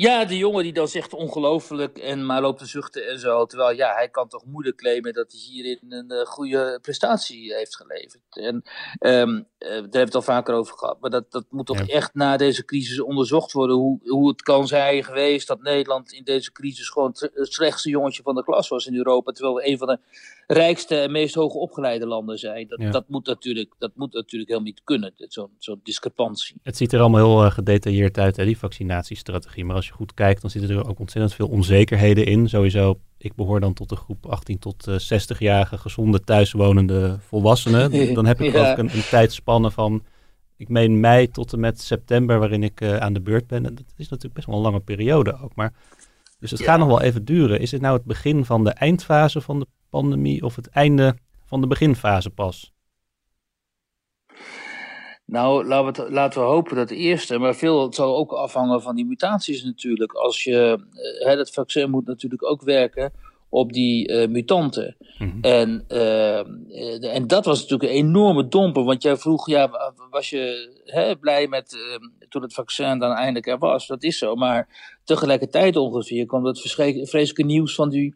[0.00, 3.46] Ja, de jongen die dan zegt ongelooflijk en maar loopt te zuchten en zo.
[3.46, 7.76] Terwijl ja, hij kan toch moeilijk claimen dat hij hierin een uh, goede prestatie heeft
[7.76, 8.22] geleverd.
[8.30, 11.00] En um, daar hebben we het al vaker over gehad.
[11.00, 13.76] Maar dat, dat moet toch echt na deze crisis onderzocht worden.
[13.76, 18.22] Hoe, hoe het kan zijn geweest dat Nederland in deze crisis gewoon het slechtste jongetje
[18.22, 19.32] van de klas was in Europa.
[19.32, 19.98] Terwijl we een van de
[20.46, 22.68] rijkste en meest hoogopgeleide landen zijn.
[22.68, 26.60] Dat, dat, moet, natuurlijk, dat moet natuurlijk helemaal niet kunnen, zo'n zo discrepantie.
[26.62, 29.64] Het ziet er allemaal heel uh, gedetailleerd uit, hè, die vaccinatiestrategie.
[29.64, 32.48] Maar als je goed kijkt, dan zitten er ook ontzettend veel onzekerheden in.
[32.48, 38.14] Sowieso, ik behoor dan tot de groep 18 tot uh, eh, 60-jarige gezonde thuiswonende volwassenen.
[38.14, 38.70] Dan heb ik ja.
[38.70, 40.02] ook een, een tijdspanne van
[40.56, 43.66] ik meen mei tot en met september waarin ik uh, aan de beurt ben.
[43.66, 45.54] En dat is natuurlijk best wel een lange periode ook.
[45.54, 45.72] Maar,
[46.38, 47.60] dus het gaat nog wel even duren.
[47.60, 51.60] Is het nou het begin van de eindfase van de pandemie of het einde van
[51.60, 52.72] de beginfase pas?
[55.30, 58.82] Nou, laten we, laten we hopen dat de eerste, maar veel het zal ook afhangen
[58.82, 60.12] van die mutaties natuurlijk.
[60.12, 60.78] Als je,
[61.22, 63.12] uh, het vaccin moet natuurlijk ook werken
[63.48, 64.96] op die uh, mutanten.
[65.18, 65.40] Mhm.
[65.40, 70.74] en, uh, en dat was natuurlijk een enorme domper, want jij vroeg, ja, was je
[70.84, 73.86] hè, blij met ehm, toen het vaccin dan eindelijk er was?
[73.86, 74.68] Dat is zo, maar
[75.04, 78.14] tegelijkertijd ongeveer kwam het vreselijke nieuws van die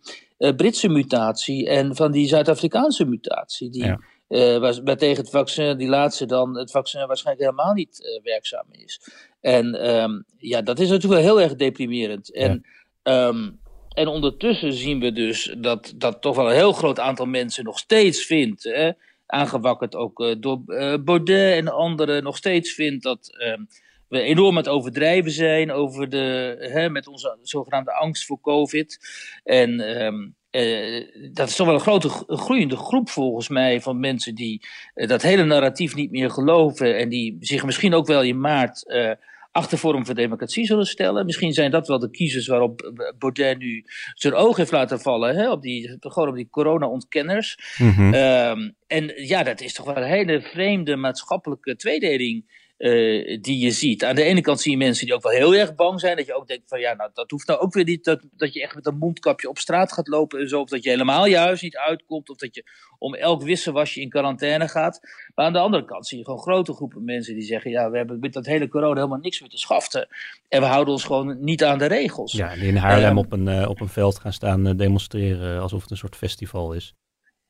[0.57, 3.71] Britse mutatie en van die Zuid-Afrikaanse mutatie.
[3.71, 4.01] Die, ja.
[4.33, 9.01] Uh, tegen het vaccin, die laatste dan, het vaccin waarschijnlijk helemaal niet uh, werkzaam is.
[9.41, 12.33] En um, ja, dat is natuurlijk wel heel erg deprimerend.
[12.35, 12.67] En,
[13.03, 17.65] um, en ondertussen zien we dus dat, dat toch wel een heel groot aantal mensen
[17.65, 18.91] nog steeds vindt, hè,
[19.27, 20.63] aangewakkerd ook uh, door
[21.05, 23.67] Baudet en anderen, nog steeds vindt dat um,
[24.09, 28.99] we enorm aan het overdrijven zijn over de, hè, met onze zogenaamde angst voor COVID.
[29.45, 34.35] En um, uh, dat is toch wel een grote groeiende groep volgens mij van mensen
[34.35, 38.41] die uh, dat hele narratief niet meer geloven en die zich misschien ook wel in
[38.41, 39.11] maart uh,
[39.53, 41.27] achter Forum voor Democratie zullen stellen.
[41.27, 43.85] Misschien zijn dat wel de kiezers waarop Baudet nu
[44.15, 47.77] zijn oog heeft laten vallen, hè, op die, gewoon op die corona-ontkenners.
[47.79, 48.15] Mm -hmm.
[48.15, 53.71] um, en ja, dat is toch wel een hele vreemde maatschappelijke tweedeling uh, die je
[53.71, 54.05] ziet.
[54.05, 56.17] Aan de ene kant zie je mensen die ook wel heel erg bang zijn.
[56.17, 58.05] Dat je ook denkt van ja, nou dat hoeft nou ook weer niet.
[58.05, 60.61] Dat, dat je echt met een mondkapje op straat gaat lopen en zo.
[60.61, 62.31] Of dat je helemaal juist niet uitkomt.
[62.31, 62.65] Of dat je
[62.99, 65.01] om elk wisselwasje in quarantaine gaat.
[65.35, 67.71] Maar aan de andere kant zie je gewoon grote groepen mensen die zeggen...
[67.71, 70.09] ja, we hebben met dat hele corona helemaal niks meer te schaften.
[70.49, 72.33] En we houden ons gewoon niet aan de regels.
[72.33, 75.61] Ja, die in Haarlem um, op, een, uh, op een veld gaan staan uh, demonstreren
[75.61, 76.95] alsof het een soort festival is.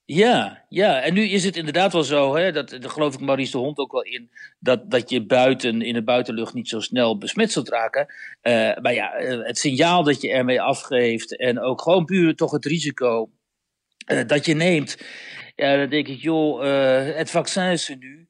[0.04, 3.52] Ja, ja, en nu is het inderdaad wel zo, hè, dat, daar geloof ik Maurice
[3.52, 7.18] de Hond ook wel in, dat, dat je buiten, in de buitenlucht niet zo snel
[7.18, 8.06] besmet zult raken.
[8.42, 12.64] Uh, maar ja, het signaal dat je ermee afgeeft en ook gewoon puur toch het
[12.64, 13.30] risico
[14.06, 14.96] uh, dat je neemt.
[15.56, 16.62] Ja, dan denk ik, joh,
[17.16, 18.28] het vaccin is er nu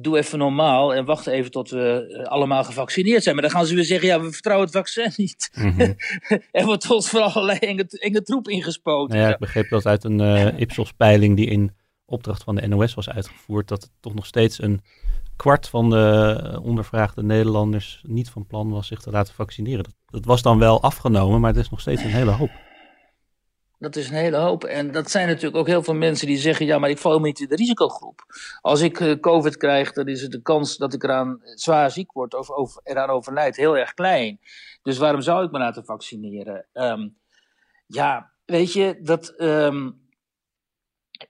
[0.00, 3.34] doe even normaal en wacht even tot we allemaal gevaccineerd zijn.
[3.34, 5.50] Maar dan gaan ze weer zeggen, ja, we vertrouwen het vaccin niet.
[5.54, 5.94] Mm -hmm.
[6.50, 9.16] er wordt ons voor allerlei enge, enge troep ingespoten.
[9.16, 11.72] Nou ja, ik begreep dat uit een uh, Ipsos-peiling die in
[12.06, 14.80] opdracht van de NOS was uitgevoerd, dat toch nog steeds een
[15.36, 19.84] kwart van de ondervraagde Nederlanders niet van plan was zich te laten vaccineren.
[19.84, 22.50] Dat, dat was dan wel afgenomen, maar het is nog steeds een hele hoop.
[23.84, 24.64] Dat is een hele hoop.
[24.64, 27.40] En dat zijn natuurlijk ook heel veel mensen die zeggen: ja, maar ik val niet
[27.40, 28.24] in de risicogroep.
[28.60, 32.34] Als ik uh, COVID krijg, dan is de kans dat ik eraan zwaar ziek word
[32.34, 34.40] of, of eraan overlijd heel erg klein.
[34.82, 36.66] Dus waarom zou ik me laten vaccineren?
[36.72, 37.16] Um,
[37.86, 39.34] ja, weet je, dat.
[39.38, 40.02] Um,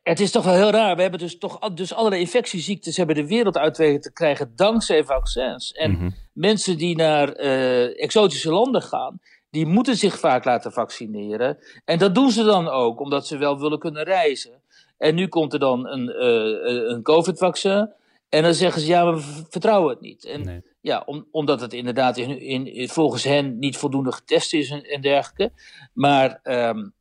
[0.02, 0.96] het is toch wel heel raar.
[0.96, 5.04] We hebben dus toch dus allerlei infectieziektes hebben de wereld uit weten te krijgen dankzij
[5.04, 5.72] vaccins.
[5.72, 6.14] En mm -hmm.
[6.32, 9.20] mensen die naar uh, exotische landen gaan,
[9.54, 11.58] die moeten zich vaak laten vaccineren.
[11.84, 14.62] En dat doen ze dan ook, omdat ze wel willen kunnen reizen.
[14.98, 17.90] En nu komt er dan een, uh, een COVID-vaccin.
[18.28, 20.24] En dan zeggen ze, ja, we vertrouwen het niet.
[20.24, 20.62] En nee.
[20.80, 25.00] ja, om, omdat het inderdaad in, in, volgens hen niet voldoende getest is en, en
[25.00, 25.52] dergelijke.
[25.92, 26.92] Maar um,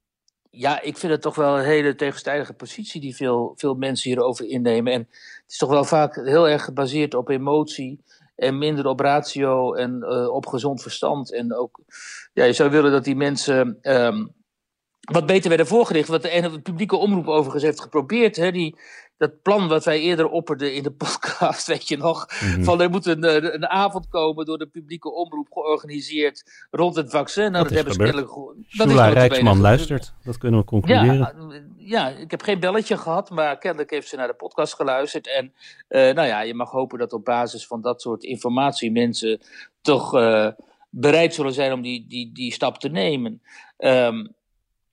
[0.49, 4.45] ja, ik vind het toch wel een hele tegenstrijdige positie die veel, veel mensen hierover
[4.47, 4.93] innemen.
[4.93, 7.99] En het is toch wel vaak heel erg gebaseerd op emotie
[8.35, 11.33] en minder op ratio en uh, op gezond verstand.
[11.33, 11.79] En ook,
[12.33, 14.33] ja, je zou willen dat die mensen um,
[15.11, 16.07] wat beter werden voorgericht.
[16.07, 18.35] Wat de ene publieke omroep overigens heeft geprobeerd.
[18.35, 18.79] Hè, die,
[19.17, 22.27] dat plan wat wij eerder opperden in de podcast, weet je nog.
[22.29, 22.63] Mhm.
[22.63, 27.09] Van er moet een, eh, een avond komen door de publieke omroep georganiseerd rond het
[27.09, 27.51] vaccin.
[27.51, 30.13] Nou, Dat dat, is hebben ze kennelijk notabene Rijksman luistert.
[30.23, 31.17] Dat kunnen we concluderen.
[31.17, 34.73] Ja, eh, ja, ik heb geen belletje gehad, maar kennelijk heeft ze naar de podcast
[34.73, 35.27] geluisterd.
[35.27, 35.53] En
[35.87, 39.39] eh, nou ja, je mag hopen dat op basis van dat soort informatie mensen
[39.81, 40.47] toch eh,
[40.89, 43.41] bereid zullen zijn om die, die, die stap te nemen.
[43.77, 44.27] Ehm,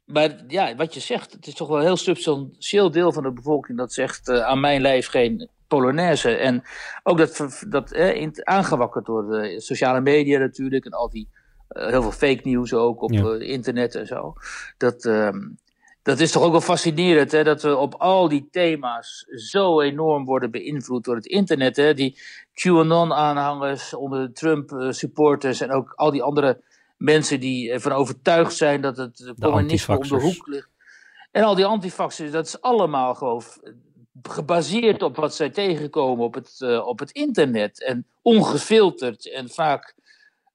[0.04, 3.32] maar ja, wat je zegt, het is toch wel een heel substantieel deel van de
[3.32, 6.36] bevolking dat zegt eh, aan mijn lijf geen Polonaise.
[6.36, 6.62] En
[7.02, 11.28] ook dat, dat eh, aangewakkerd door de sociale media natuurlijk en al die
[11.68, 13.34] heel veel fake news ook op Ja.
[13.38, 14.34] internet en zo.
[14.76, 15.38] Dat, ehm,
[16.02, 20.24] dat is toch ook wel fascinerend, hè, dat we op al die thema's zo enorm
[20.24, 21.76] worden beïnvloed door het internet.
[21.76, 21.94] Hè?
[21.94, 22.18] Die
[22.52, 26.60] QAnon-aanhangers onder de Trump-supporters en ook al die andere
[26.96, 30.68] mensen die ervan overtuigd zijn dat het communisme om de hoek ligt.
[31.30, 33.42] En al die antifaxers, dat is allemaal gewoon
[34.22, 37.84] gebaseerd op wat zij tegenkomen op het, eh, op het internet.
[37.84, 39.94] En ongefilterd en vaak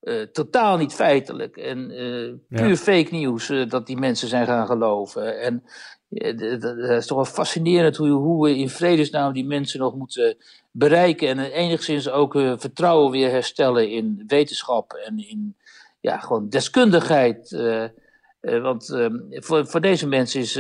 [0.06, 1.58] eh, totaal niet feitelijk.
[1.58, 2.76] En eh, puur Ja.
[2.76, 5.42] fake nieuws eh, dat die mensen zijn gaan geloven.
[5.42, 5.64] En
[6.60, 10.38] dat is toch wel fascinerend hoe, hoe we in vredesnaam die mensen nog moeten
[10.72, 11.28] bereiken.
[11.28, 15.56] En enigszins ook vertrouwen weer herstellen in wetenschap en in
[16.00, 17.52] ja, gewoon deskundigheid.
[18.42, 20.56] want eh, voor, voor deze mensen is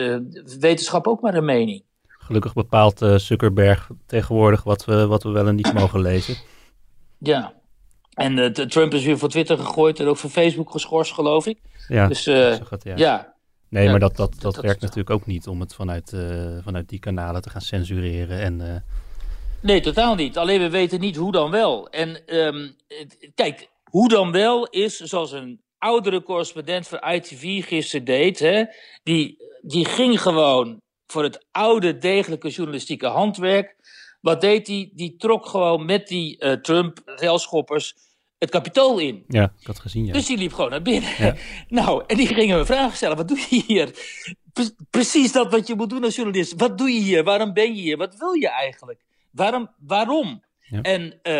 [0.60, 1.84] wetenschap ook maar een mening.
[2.08, 6.36] Gelukkig bepaalt Zuckerberg tegenwoordig wat we, wat we wel en niet mogen lezen.
[7.18, 7.54] Ja.
[8.16, 11.60] En t- Trump is weer van Twitter gegooid en ook van Facebook geschorst, geloof ik.
[11.88, 12.94] Ja, dus eh, het, ja.
[12.96, 13.34] ja.
[13.70, 16.58] Nee, Ja, maar dat, dat, dat, dat- werkt natuurlijk ook niet om het vanuit, eh,
[16.64, 18.40] vanuit die kanalen te gaan censureren.
[18.40, 18.84] En,
[19.62, 20.38] Nee, totaal niet.
[20.38, 21.90] Alleen we weten niet hoe dan wel.
[21.90, 22.70] En ehm,
[23.36, 28.40] kijk, hoe dan wel is zoals een oudere correspondent van ITV gisteren deed.
[28.40, 28.64] Hè?
[29.04, 33.76] Die, die ging gewoon voor het oude degelijke journalistieke handwerk.
[34.22, 34.90] Wat deed hij?
[34.94, 37.96] Die trok gewoon met die Trump-relschoppers
[38.38, 39.24] het kapitool in.
[39.28, 40.14] ja, ik had gezien, ja.
[40.14, 41.10] Dus die liep gewoon naar binnen.
[41.18, 41.36] Ja.
[41.70, 43.18] Nou, en die gingen me vragen stellen.
[43.18, 43.90] Wat doe je hier?
[44.54, 46.54] Pre- precies dat wat je moet doen als journalist.
[46.58, 47.24] Wat doe je hier?
[47.24, 47.98] Waarom ben je hier?
[47.98, 49.00] Wat wil je eigenlijk?
[49.32, 49.70] Waarom?
[49.80, 50.44] waarom?
[50.60, 50.82] Ja.
[50.82, 51.34] En, eh,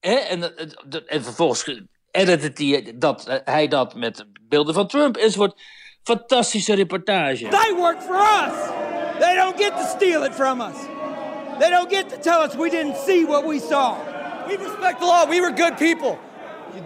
[0.00, 1.80] hè, en, eh, d- en vervolgens
[2.10, 5.60] edited hij dat, eh, hij dat met beelden van Trump enzovoort.
[6.02, 7.48] Fantastische reportage.
[7.48, 8.68] They work for us.
[9.18, 10.76] They don't get to steal it from us.
[11.58, 13.94] They don't get to tell us we didn't see what we saw.
[14.46, 15.28] We respect the law.
[15.28, 16.18] We were good people.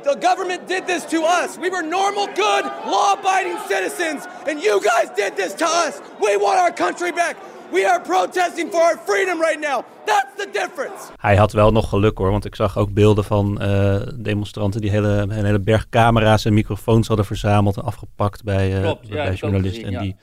[0.03, 1.57] The government did this to us.
[1.61, 6.00] We were normal, good, law abiding citizens, and you guys did this to us.
[6.20, 7.37] We want our country back.
[7.72, 9.85] We are protesting for our freedom right now.
[10.05, 11.12] That's the difference.
[11.16, 14.90] Hij had wel nog geluk hoor, want ik zag ook beelden van eh, demonstranten die
[14.90, 19.14] hele, een hele berg camera's en microfoons hadden verzameld en afgepakt bij, eh, Klopt, ja,
[19.24, 19.70] bij journalisten.
[19.85, 20.00] gezien, en ja.
[20.00, 20.16] die,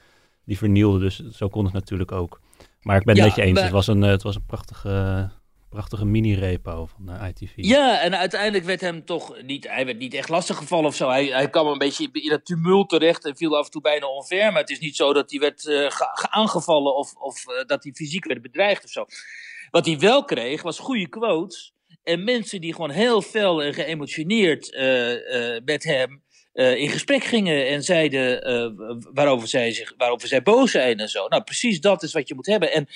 [0.45, 2.39] die vernielden, dus zo kon het natuurlijk ook.
[2.81, 4.35] Maar ik ben het Ja, met je eens, maar- het was een, eh, het was
[4.35, 5.29] een prachtige,
[5.77, 7.51] prachtige mini-repo van eh, ITV.
[7.55, 11.09] Ja, en uiteindelijk werd hem toch niet, hij werd niet echt lastiggevallen of zo.
[11.09, 14.07] Hij, hij kwam een beetje in het tumult terecht en viel af en toe bijna
[14.07, 14.51] onver.
[14.51, 17.91] Maar het is niet zo dat hij werd ge- aangevallen of, of eh, dat hij
[17.93, 19.05] fysiek werd bedreigd of zo.
[19.71, 24.77] Wat hij wel kreeg was goede quotes en mensen die gewoon heel fel en geëmotioneerd
[25.65, 26.21] met hem
[26.57, 28.67] eh, in gesprek gingen en zeiden eh,
[29.13, 31.27] waarover, zij zich, waarover zij boos zijn en zo.
[31.27, 32.73] Nou, precies dat is wat je moet hebben.
[32.73, 32.87] En,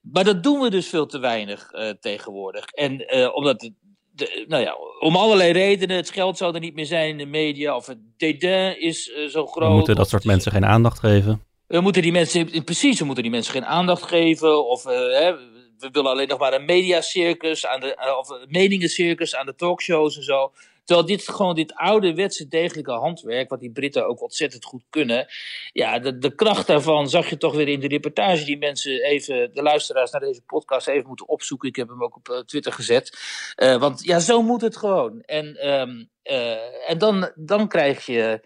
[0.00, 2.64] maar dat doen we dus veel te weinig eh, tegenwoordig.
[2.64, 3.70] En omdat
[4.12, 5.96] de, nou ja, om allerlei redenen.
[5.96, 7.76] Het geld zou er niet meer zijn in de media.
[7.76, 9.68] Of het dédain is zo groot.
[9.68, 11.42] We moeten dat soort mensen geen aandacht geven.
[11.66, 14.68] We moeten die mensen, precies, we moeten die mensen geen aandacht geven.
[14.68, 15.32] Of hè,
[15.78, 20.16] we willen alleen nog maar een mediacircus, aan de, of een meningencircus aan de talkshows
[20.16, 20.52] en zo.
[20.84, 25.26] Terwijl dit gewoon dit ouderwetse degelijke handwerk, wat die Britten ook ontzettend goed kunnen.
[25.72, 29.54] Ja, de, de kracht daarvan zag je toch weer in de reportage die mensen even,
[29.54, 31.68] de luisteraars naar deze podcast even moeten opzoeken.
[31.68, 33.18] Ik heb hem ook op eh, Twitter gezet.
[33.54, 35.20] Eh, want ja, zo moet het gewoon.
[35.20, 38.40] En, ehm, eh, en dan, dan krijg je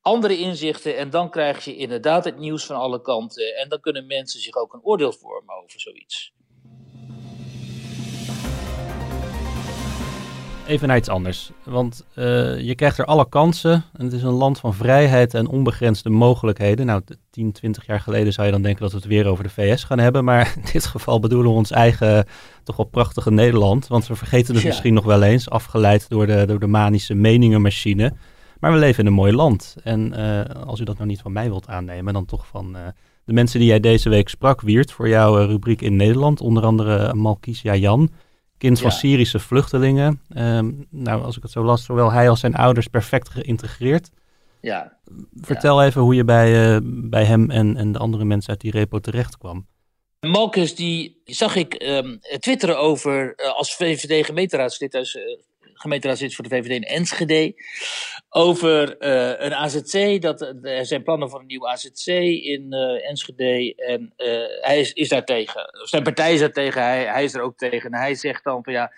[0.00, 3.56] andere inzichten en dan krijg je inderdaad het nieuws van alle kanten.
[3.56, 6.32] En dan kunnen mensen zich ook een oordeel vormen over zoiets.
[10.70, 11.50] Even naar iets anders.
[11.64, 13.84] Want eh, je krijgt er alle kansen.
[13.96, 16.86] En het is een land van vrijheid en onbegrensde mogelijkheden.
[16.86, 19.44] Nou, t- 10, 20 jaar geleden zou je dan denken dat we het weer over
[19.44, 20.24] de VS gaan hebben.
[20.24, 22.24] Maar in dit geval bedoelen we ons eigen,
[22.64, 23.86] toch wel prachtige Nederland.
[23.86, 24.68] Want we vergeten het Ja.
[24.68, 28.12] misschien nog wel eens, afgeleid door de, door de manische meningenmachine.
[28.60, 29.76] Maar we leven in een mooi land.
[29.82, 32.82] En eh, als u dat nou niet van mij wilt aannemen, dan toch van eh,
[33.24, 36.40] de mensen die jij deze week sprak, Wiert, voor jouw rubriek in Nederland.
[36.40, 38.10] Onder andere Malkisia Jan,
[38.60, 38.90] kind van.
[38.90, 40.20] Syrische vluchtelingen.
[40.28, 44.10] Ehm, nou, als ik het zo las, zowel hij als zijn ouders perfect geïntegreerd.
[44.60, 44.98] ja.
[45.40, 48.70] Vertel even hoe je bij, uh, bij hem en, en de andere mensen uit die
[48.70, 49.66] repo terecht kwam.
[50.20, 55.22] Malkus, die zag ik um, twitteren over uh, als VVD-gemeenteraadslid, als uh,
[55.80, 57.54] gemeenteraadslid voor de VVD in Enschede,
[58.28, 59.04] over
[59.44, 60.22] een AZC.
[60.22, 62.72] Dat, er zijn plannen voor een nieuw AZC in
[63.02, 64.12] Enschede en
[64.60, 65.70] hij is, is daar tegen.
[65.84, 67.90] Zijn partij is daar tegen, hij, hij is er ook tegen.
[67.90, 68.92] En hij zegt dan van ja,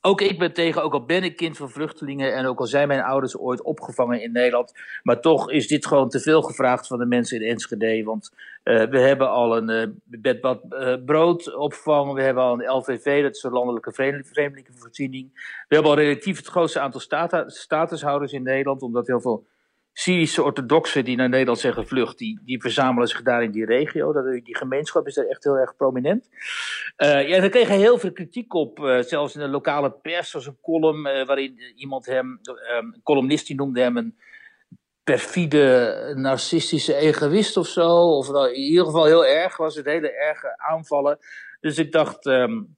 [0.00, 2.88] ook ik ben tegen, ook al ben ik kind van vluchtelingen en ook al zijn
[2.88, 4.72] mijn ouders ooit opgevangen in Nederland.
[5.02, 8.02] Maar toch is dit gewoon te veel gevraagd van de mensen in Enschede.
[8.04, 8.30] Want
[8.64, 13.36] uh, we hebben al een uh, bedbad uh, broodopvang, we hebben al een LVV, dat
[13.36, 15.30] is een landelijke vreemdelingenvoorziening.
[15.68, 19.46] We hebben al relatief het grootste aantal stata statushouders in Nederland, omdat heel veel
[19.98, 24.12] Syrische orthodoxen die naar Nederland zijn gevlucht, die, die verzamelen zich daar in die regio.
[24.12, 26.28] Dat, die gemeenschap is daar echt heel erg prominent.
[26.96, 30.32] Uh, ja, daar kreeg hij heel veel kritiek op, uh, zelfs in de lokale pers.
[30.32, 34.18] was een column uh, waarin iemand hem, een columnist die noemde hem een
[35.04, 37.88] perfide, narcistische egoïst of zo.
[38.16, 41.18] Of in ieder geval heel erg, was het hele erge aanvallen.
[41.60, 42.76] Dus ik dacht, um,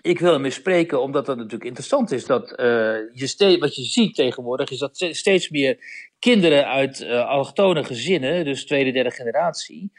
[0.00, 2.26] ik wil eens spreken, omdat dat natuurlijk interessant is.
[2.26, 2.66] Dat, uh,
[3.12, 5.78] je wat je ziet tegenwoordig is dat steeds meer
[6.18, 9.92] kinderen uit uh, allochtone gezinnen, dus tweede, derde generatie,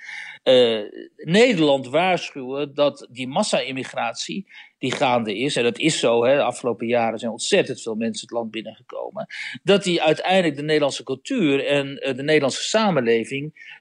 [0.43, 0.81] uh,
[1.15, 4.47] Nederland waarschuwen dat die massa-immigratie
[4.79, 8.27] die gaande is, en dat is zo, hè, de afgelopen jaren zijn ontzettend veel mensen
[8.27, 9.27] het land binnengekomen,
[9.63, 13.77] dat die uiteindelijk de Nederlandse cultuur en uh, de Nederlandse samenleving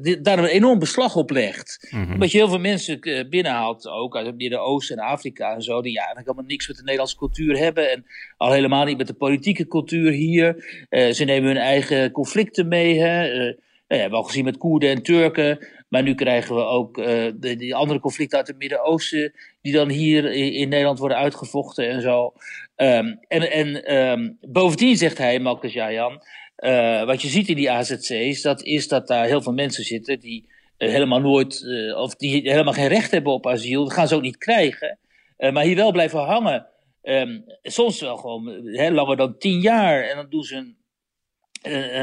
[0.00, 1.88] die, daar een enorm beslag op legt.
[1.90, 2.12] Mm -hmm.
[2.12, 2.98] Omdat je heel veel mensen
[3.30, 6.76] binnenhaalt, ook uit het Midden-Oosten en Afrika en zo, die ja, eigenlijk helemaal niks met
[6.76, 8.04] de Nederlandse cultuur hebben en
[8.36, 10.64] al helemaal niet met de politieke cultuur hier.
[10.90, 13.34] ze nemen hun eigen conflicten mee, hè.
[13.34, 13.54] Uh,
[13.90, 15.58] we hebben al gezien met Koerden en Turken.
[15.90, 19.32] Maar nu krijgen we ook uh, de, die andere conflicten uit het Midden-Oosten.
[19.62, 22.32] die dan hier in, Nederland worden uitgevochten en zo.
[22.76, 26.22] Um, en en um, bovendien zegt hij, Malkus Jajan.
[26.58, 30.20] Uh, wat je ziet in die AZC's, dat is dat daar heel veel mensen zitten.
[30.20, 31.64] die uh, helemaal nooit.
[31.96, 33.84] of die helemaal geen recht hebben op asiel.
[33.84, 34.98] Dat gaan ze ook niet krijgen.
[35.36, 36.66] maar hier wel blijven hangen.
[37.02, 40.02] Um, soms wel gewoon hè, langer dan tien jaar.
[40.02, 40.78] En dan doen ze een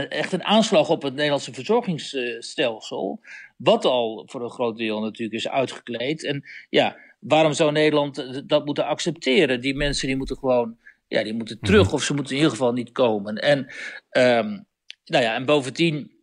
[0.10, 3.20] echt een aanslag op het Nederlandse verzorgingsstelsel.
[3.58, 6.24] Wat al voor een groot deel natuurlijk is uitgekleed.
[6.24, 9.62] En ja, waarom zou Nederland dat moeten accepteren?
[9.62, 10.78] Die mensen die moeten gewoon,
[11.08, 11.94] ja, die moeten terug mhm.
[11.94, 13.36] of ze moeten in ieder geval niet komen.
[13.36, 13.60] En,
[14.12, 14.66] um,
[15.06, 16.16] nou ja, en bovendien.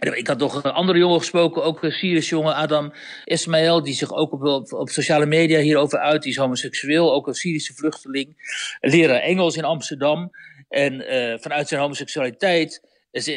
[0.00, 2.92] Ik had nog een andere jongen gesproken, ook een Syrische jongen, Adam
[3.24, 6.22] Ismail, die zich ook op, op, op, sociale media hierover uit.
[6.22, 8.36] Die is homoseksueel, ook een Syrische vluchteling.
[8.80, 10.30] Leraar Engels in Amsterdam.
[10.68, 12.89] En uh, vanuit zijn homoseksualiteit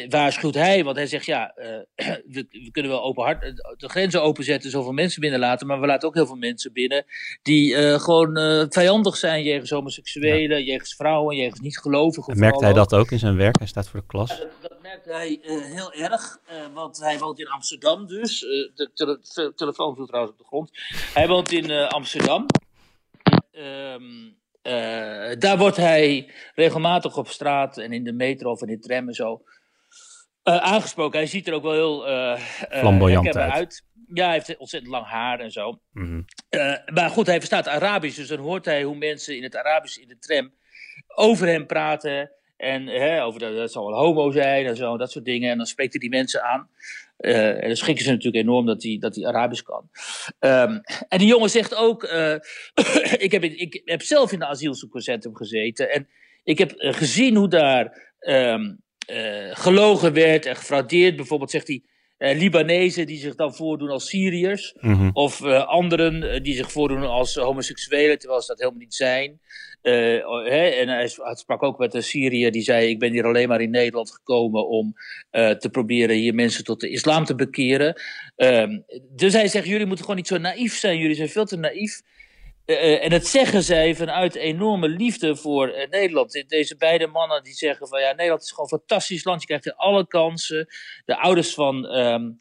[0.08, 1.64] waarschuwt hij, want hij zegt ja, uh,
[2.34, 3.42] we, we, kunnen wel open hart,
[3.76, 7.04] de grenzen openzetten, zoveel mensen binnenlaten, maar we laten ook heel veel mensen binnen
[7.42, 10.64] die uh, gewoon uh, vijandig zijn jegens homoseksuelen, ja.
[10.64, 12.38] jegens vrouwen, jegens niet-gelovigen.
[12.38, 13.58] Merkt hij dat ook in zijn werk?
[13.58, 14.28] Hij staat voor de klas.
[14.60, 16.38] Dat, merkt hij heel erg,
[16.74, 18.40] want hij woont in Amsterdam dus.
[18.74, 20.70] de tele telefoon viel trouwens op de grond.
[21.14, 22.46] Hij woont in Amsterdam.
[23.52, 28.78] Um, uh, daar wordt hij regelmatig op straat en in de metro of in de
[28.78, 29.42] tram en zo
[30.44, 31.18] uh, aangesproken.
[31.18, 32.38] Hij ziet er ook wel heel uh,
[32.70, 33.52] flamboyant uit.
[33.52, 33.84] uit.
[34.12, 35.80] Ja, hij heeft ontzettend lang haar en zo.
[35.92, 36.24] Mm -hmm.
[36.94, 40.08] maar goed, hij verstaat Arabisch, dus dan hoort hij hoe mensen in het Arabisch in
[40.08, 40.52] de tram
[41.14, 42.30] over hem praten.
[42.56, 45.50] En hè, over dat, dat zal wel homo zijn en zo, dat soort dingen.
[45.50, 46.68] En dan spreekt hij die mensen aan.
[47.18, 49.88] Uh, en dan schrikken ze natuurlijk enorm dat hij, dat hij Arabisch kan.
[50.40, 52.34] Um, en die jongen zegt ook: uh,
[53.26, 55.90] ik, heb, ik heb zelf in de asielzoekerscentrum gezeten.
[55.90, 56.08] En
[56.44, 58.83] ik heb gezien hoe daar um,
[59.50, 61.16] gelogen werd en gefraudeerd.
[61.16, 61.82] Bijvoorbeeld zegt hij.
[62.18, 64.74] Uh, Libanezen die zich dan voordoen als Syriërs.
[64.80, 65.10] Mm -hmm.
[65.12, 69.40] Of uh, anderen die zich voordoen als homoseksuelen, terwijl ze dat helemaal niet zijn.
[69.82, 73.60] Hè, en hij sprak ook met een Syriër die zei: Ik ben hier alleen maar
[73.60, 74.94] in Nederland gekomen om
[75.30, 78.02] te proberen hier mensen tot de islam te bekeren.
[78.36, 78.78] Ehm,
[79.10, 82.00] dus hij zegt: Jullie moeten gewoon niet zo naïef zijn, jullie zijn veel te naïef.
[82.66, 86.44] Uh, en dat zeggen zij vanuit enorme liefde voor uh, Nederland.
[86.48, 89.40] Deze beide mannen die zeggen van ja, Nederland is gewoon een fantastisch land.
[89.40, 90.66] Je krijgt alle kansen.
[91.04, 92.36] De ouders van um,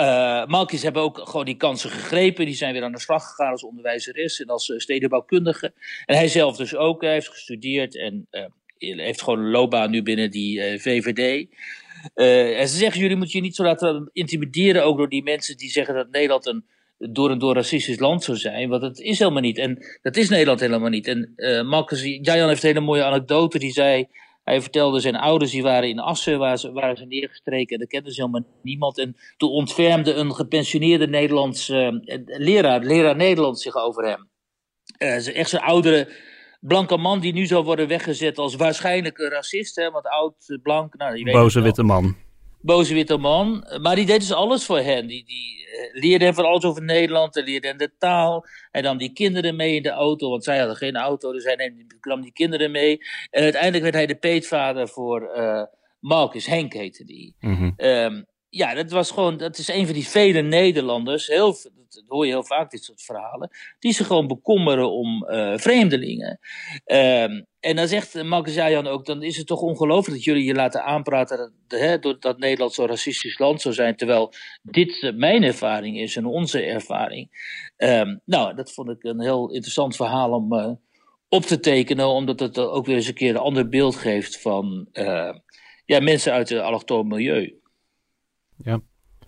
[0.00, 2.44] uh, Malkis hebben ook gewoon die kansen gegrepen.
[2.44, 5.72] Die zijn weer aan de slag gegaan als onderwijzeres en als stedenbouwkundige.
[6.04, 7.02] En hij zelf dus ook.
[7.02, 8.28] Hij heeft gestudeerd en
[8.78, 11.48] heeft gewoon een loopbaan nu binnen die VVD.
[12.14, 15.70] en ze zeggen, jullie moeten je niet zo laten intimideren ook door die mensen die
[15.70, 16.64] zeggen dat Nederland een
[16.98, 18.68] door en door racistisch land zou zijn.
[18.68, 19.58] Want dat is helemaal niet.
[19.58, 21.06] En dat is Nederland helemaal niet.
[21.06, 23.58] En uh, Marcus, Jajan heeft een hele mooie anekdote.
[23.58, 24.06] Die zei,
[24.44, 27.72] hij vertelde zijn ouders, die waren in Assen, waar ze, waren ze neergestreken.
[27.72, 28.98] En daar kenden ze helemaal niemand.
[28.98, 31.88] En toen ontfermde een gepensioneerde Nederlands uh,
[32.24, 34.28] leraar, leraar Nederlands zich over hem.
[34.98, 36.08] Uh, echt zo'n oudere
[36.60, 40.94] blanke man die nu zou worden weggezet als waarschijnlijk een racist, hè, want oud, blank.
[40.94, 42.16] Nou, je weet Boze witte man.
[42.66, 43.66] Boze witte man.
[43.80, 45.06] Maar die deed dus alles voor hen.
[45.06, 48.46] Die, die eh, leerde hen van alles over Nederland, en leerde hen de taal.
[48.70, 51.72] Hij nam die kinderen mee in de auto, want zij hadden geen auto, dus hij
[52.00, 52.98] nam die kinderen mee.
[53.30, 55.62] En uiteindelijk werd hij de peetvader voor eh
[56.06, 57.34] Marcus, Henk heette die.
[57.40, 57.70] Mhm.
[57.76, 61.56] Ehm, ja, dat was gewoon, dat is een van die vele Nederlanders, heel,
[62.02, 66.38] dat hoor je heel vaak, dit soort verhalen, die zich gewoon bekommeren om eh, vreemdelingen.
[66.84, 70.84] Ehm, en dan zegt Marcus ook, dan is het toch ongelooflijk dat jullie je laten
[70.84, 74.32] aanpraten dat, hè, door dat Nederland zo'n racistisch land zou zijn, terwijl
[74.62, 77.30] dit mijn ervaring is en onze ervaring.
[77.76, 80.72] Ehm, nou, dat vond ik een heel interessant verhaal om eh,
[81.28, 84.88] op te tekenen, omdat het ook weer eens een keer een ander beeld geeft van
[84.92, 85.34] eh,
[85.84, 87.60] ja, mensen uit het allochtoon milieu.
[88.56, 88.80] Ja.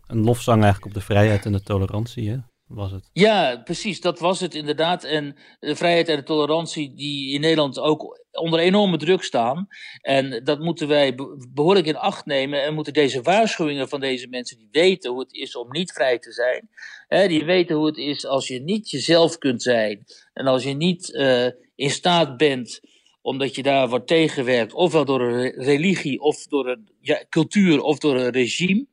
[0.06, 2.36] Een lofzang eigenlijk op de vrijheid en de tolerantie, hè?
[2.68, 3.10] Was het.
[3.12, 5.04] Ja, precies, dat was het inderdaad.
[5.04, 9.68] En de vrijheid en de tolerantie die in Nederland ook onder enorme druk staan.
[10.00, 12.62] En dat moeten wij be- behoorlijk in acht nemen.
[12.62, 16.18] En moeten deze waarschuwingen van deze mensen die weten hoe het is om niet vrij
[16.18, 16.68] te zijn.
[17.06, 20.04] Hè, die weten hoe het is als je niet jezelf kunt zijn.
[20.32, 22.80] En als je niet eh, in staat bent
[23.20, 27.80] omdat je daar wordt tegengewerkt, ofwel door een re- religie, of door een ja, cultuur,
[27.82, 28.86] of door een regime,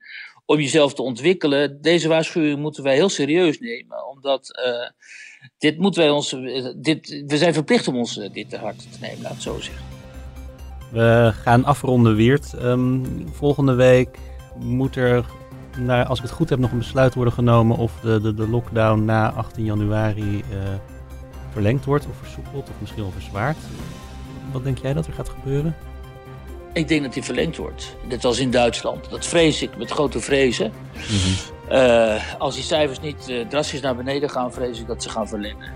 [0.46, 1.82] om jezelf te ontwikkelen.
[1.82, 4.90] Deze waarschuwing moeten wij heel serieus nemen, omdat eh,
[5.58, 8.90] dit moeten wij ons, eh, dit, we zijn verplicht om ons eh, dit te harte
[8.90, 9.84] te nemen, laat het zo zeggen.
[10.92, 12.54] We gaan afronden, Weert.
[12.54, 14.18] Ehm, volgende week
[14.60, 15.26] moet er,
[15.78, 18.48] nou, als ik het goed heb, nog een besluit worden genomen of de, de, de
[18.48, 20.44] lockdown na 18 januari
[21.52, 23.58] verlengd wordt of versoepeld of misschien wel verzwaard.
[24.52, 25.76] Wat denk jij dat er gaat gebeuren?
[26.76, 29.10] Ik denk dat die verlengd wordt, net als in Duitsland.
[29.10, 30.72] Dat vrees ik met grote vrezen.
[31.70, 35.28] Eh, als die cijfers niet eh, drastisch naar beneden gaan, vrees ik dat ze gaan
[35.28, 35.74] verlengen.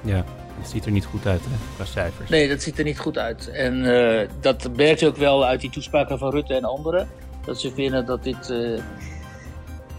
[0.00, 0.24] Ja,
[0.60, 2.30] het ziet er niet goed uit hè, qua cijfers.
[2.30, 3.50] Nee, dat ziet er niet goed uit.
[3.50, 7.08] En eh, dat merkt je ook wel uit die toespraken van Rutte en anderen.
[7.44, 8.52] Dat ze vinden dat dit,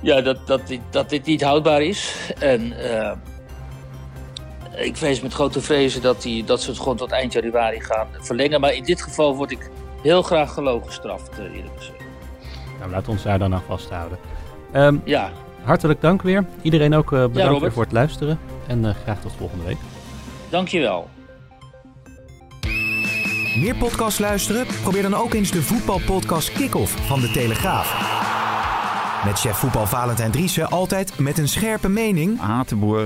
[0.02, 2.16] ja, dat, dat, dit, dat dit niet houdbaar is.
[2.40, 2.74] En
[4.76, 8.08] ik vrees met grote vrezen dat, die, dat ze het gewoon tot eind januari gaan
[8.20, 8.62] verlengen.
[8.62, 9.70] Maar in dit geval word ik
[10.06, 12.00] heel graag gelogen gestraft, eh, eerlijk gezegd.
[12.80, 14.18] Nou, laten we ons daar dan aan vasthouden.
[14.72, 15.30] Ehm, Ja,
[15.64, 16.46] hartelijk dank weer.
[16.62, 18.40] Iedereen ook eh, bedankt voor het luisteren.
[18.68, 19.78] En eh, graag tot volgende week.
[20.50, 21.10] dankjewel.
[23.60, 24.66] Meer podcasts luisteren?
[24.82, 28.14] Probeer dan ook eens de voetbalpodcast Kick-Off van De Telegraaf.
[29.26, 32.40] Met chef voetbal Valentijn Driessen altijd met een scherpe mening.
[32.40, 33.06] Hatenboer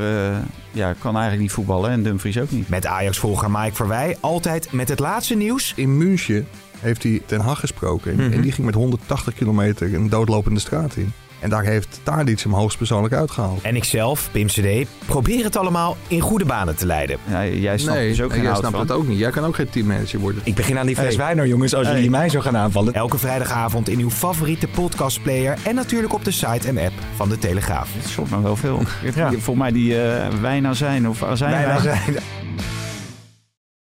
[0.72, 2.70] ja, kan eigenlijk niet voetballen en Dumfries ook niet.
[2.70, 5.74] Met Ajax-volger Mike Verwij altijd met het laatste nieuws.
[5.76, 6.48] In München
[6.80, 8.16] heeft hij Ten Hag gesproken.
[8.16, 8.32] Mhm.
[8.34, 11.12] En die ging met 180 kilometer een doodlopende straat in.
[11.40, 13.62] En daar heeft Tadic hem hoogstpersoonlijk uitgehaald.
[13.62, 17.18] En ikzelf, Pim CD, probeer het allemaal in goede banen te leiden.
[17.30, 18.80] Ja, jij snapt nee, dus ook en geen jij snapt van.
[18.80, 19.20] het ook niet.
[19.20, 20.42] Jij kan ook geen teammanager worden.
[20.46, 21.18] Ik begin aan die fles Hey.
[21.18, 21.96] wijn nou jongens, als Hey.
[21.96, 22.94] jullie mij zo gaan aanvallen.
[22.94, 27.38] Elke vrijdagavond in uw favoriete podcastplayer en natuurlijk op de site en app van De
[27.38, 27.90] Telegraaf.
[27.94, 28.82] Het somt me wel veel.
[29.30, 31.82] Volgens mij die eh wijn azijn of azijn.
[31.82, 32.00] Zijn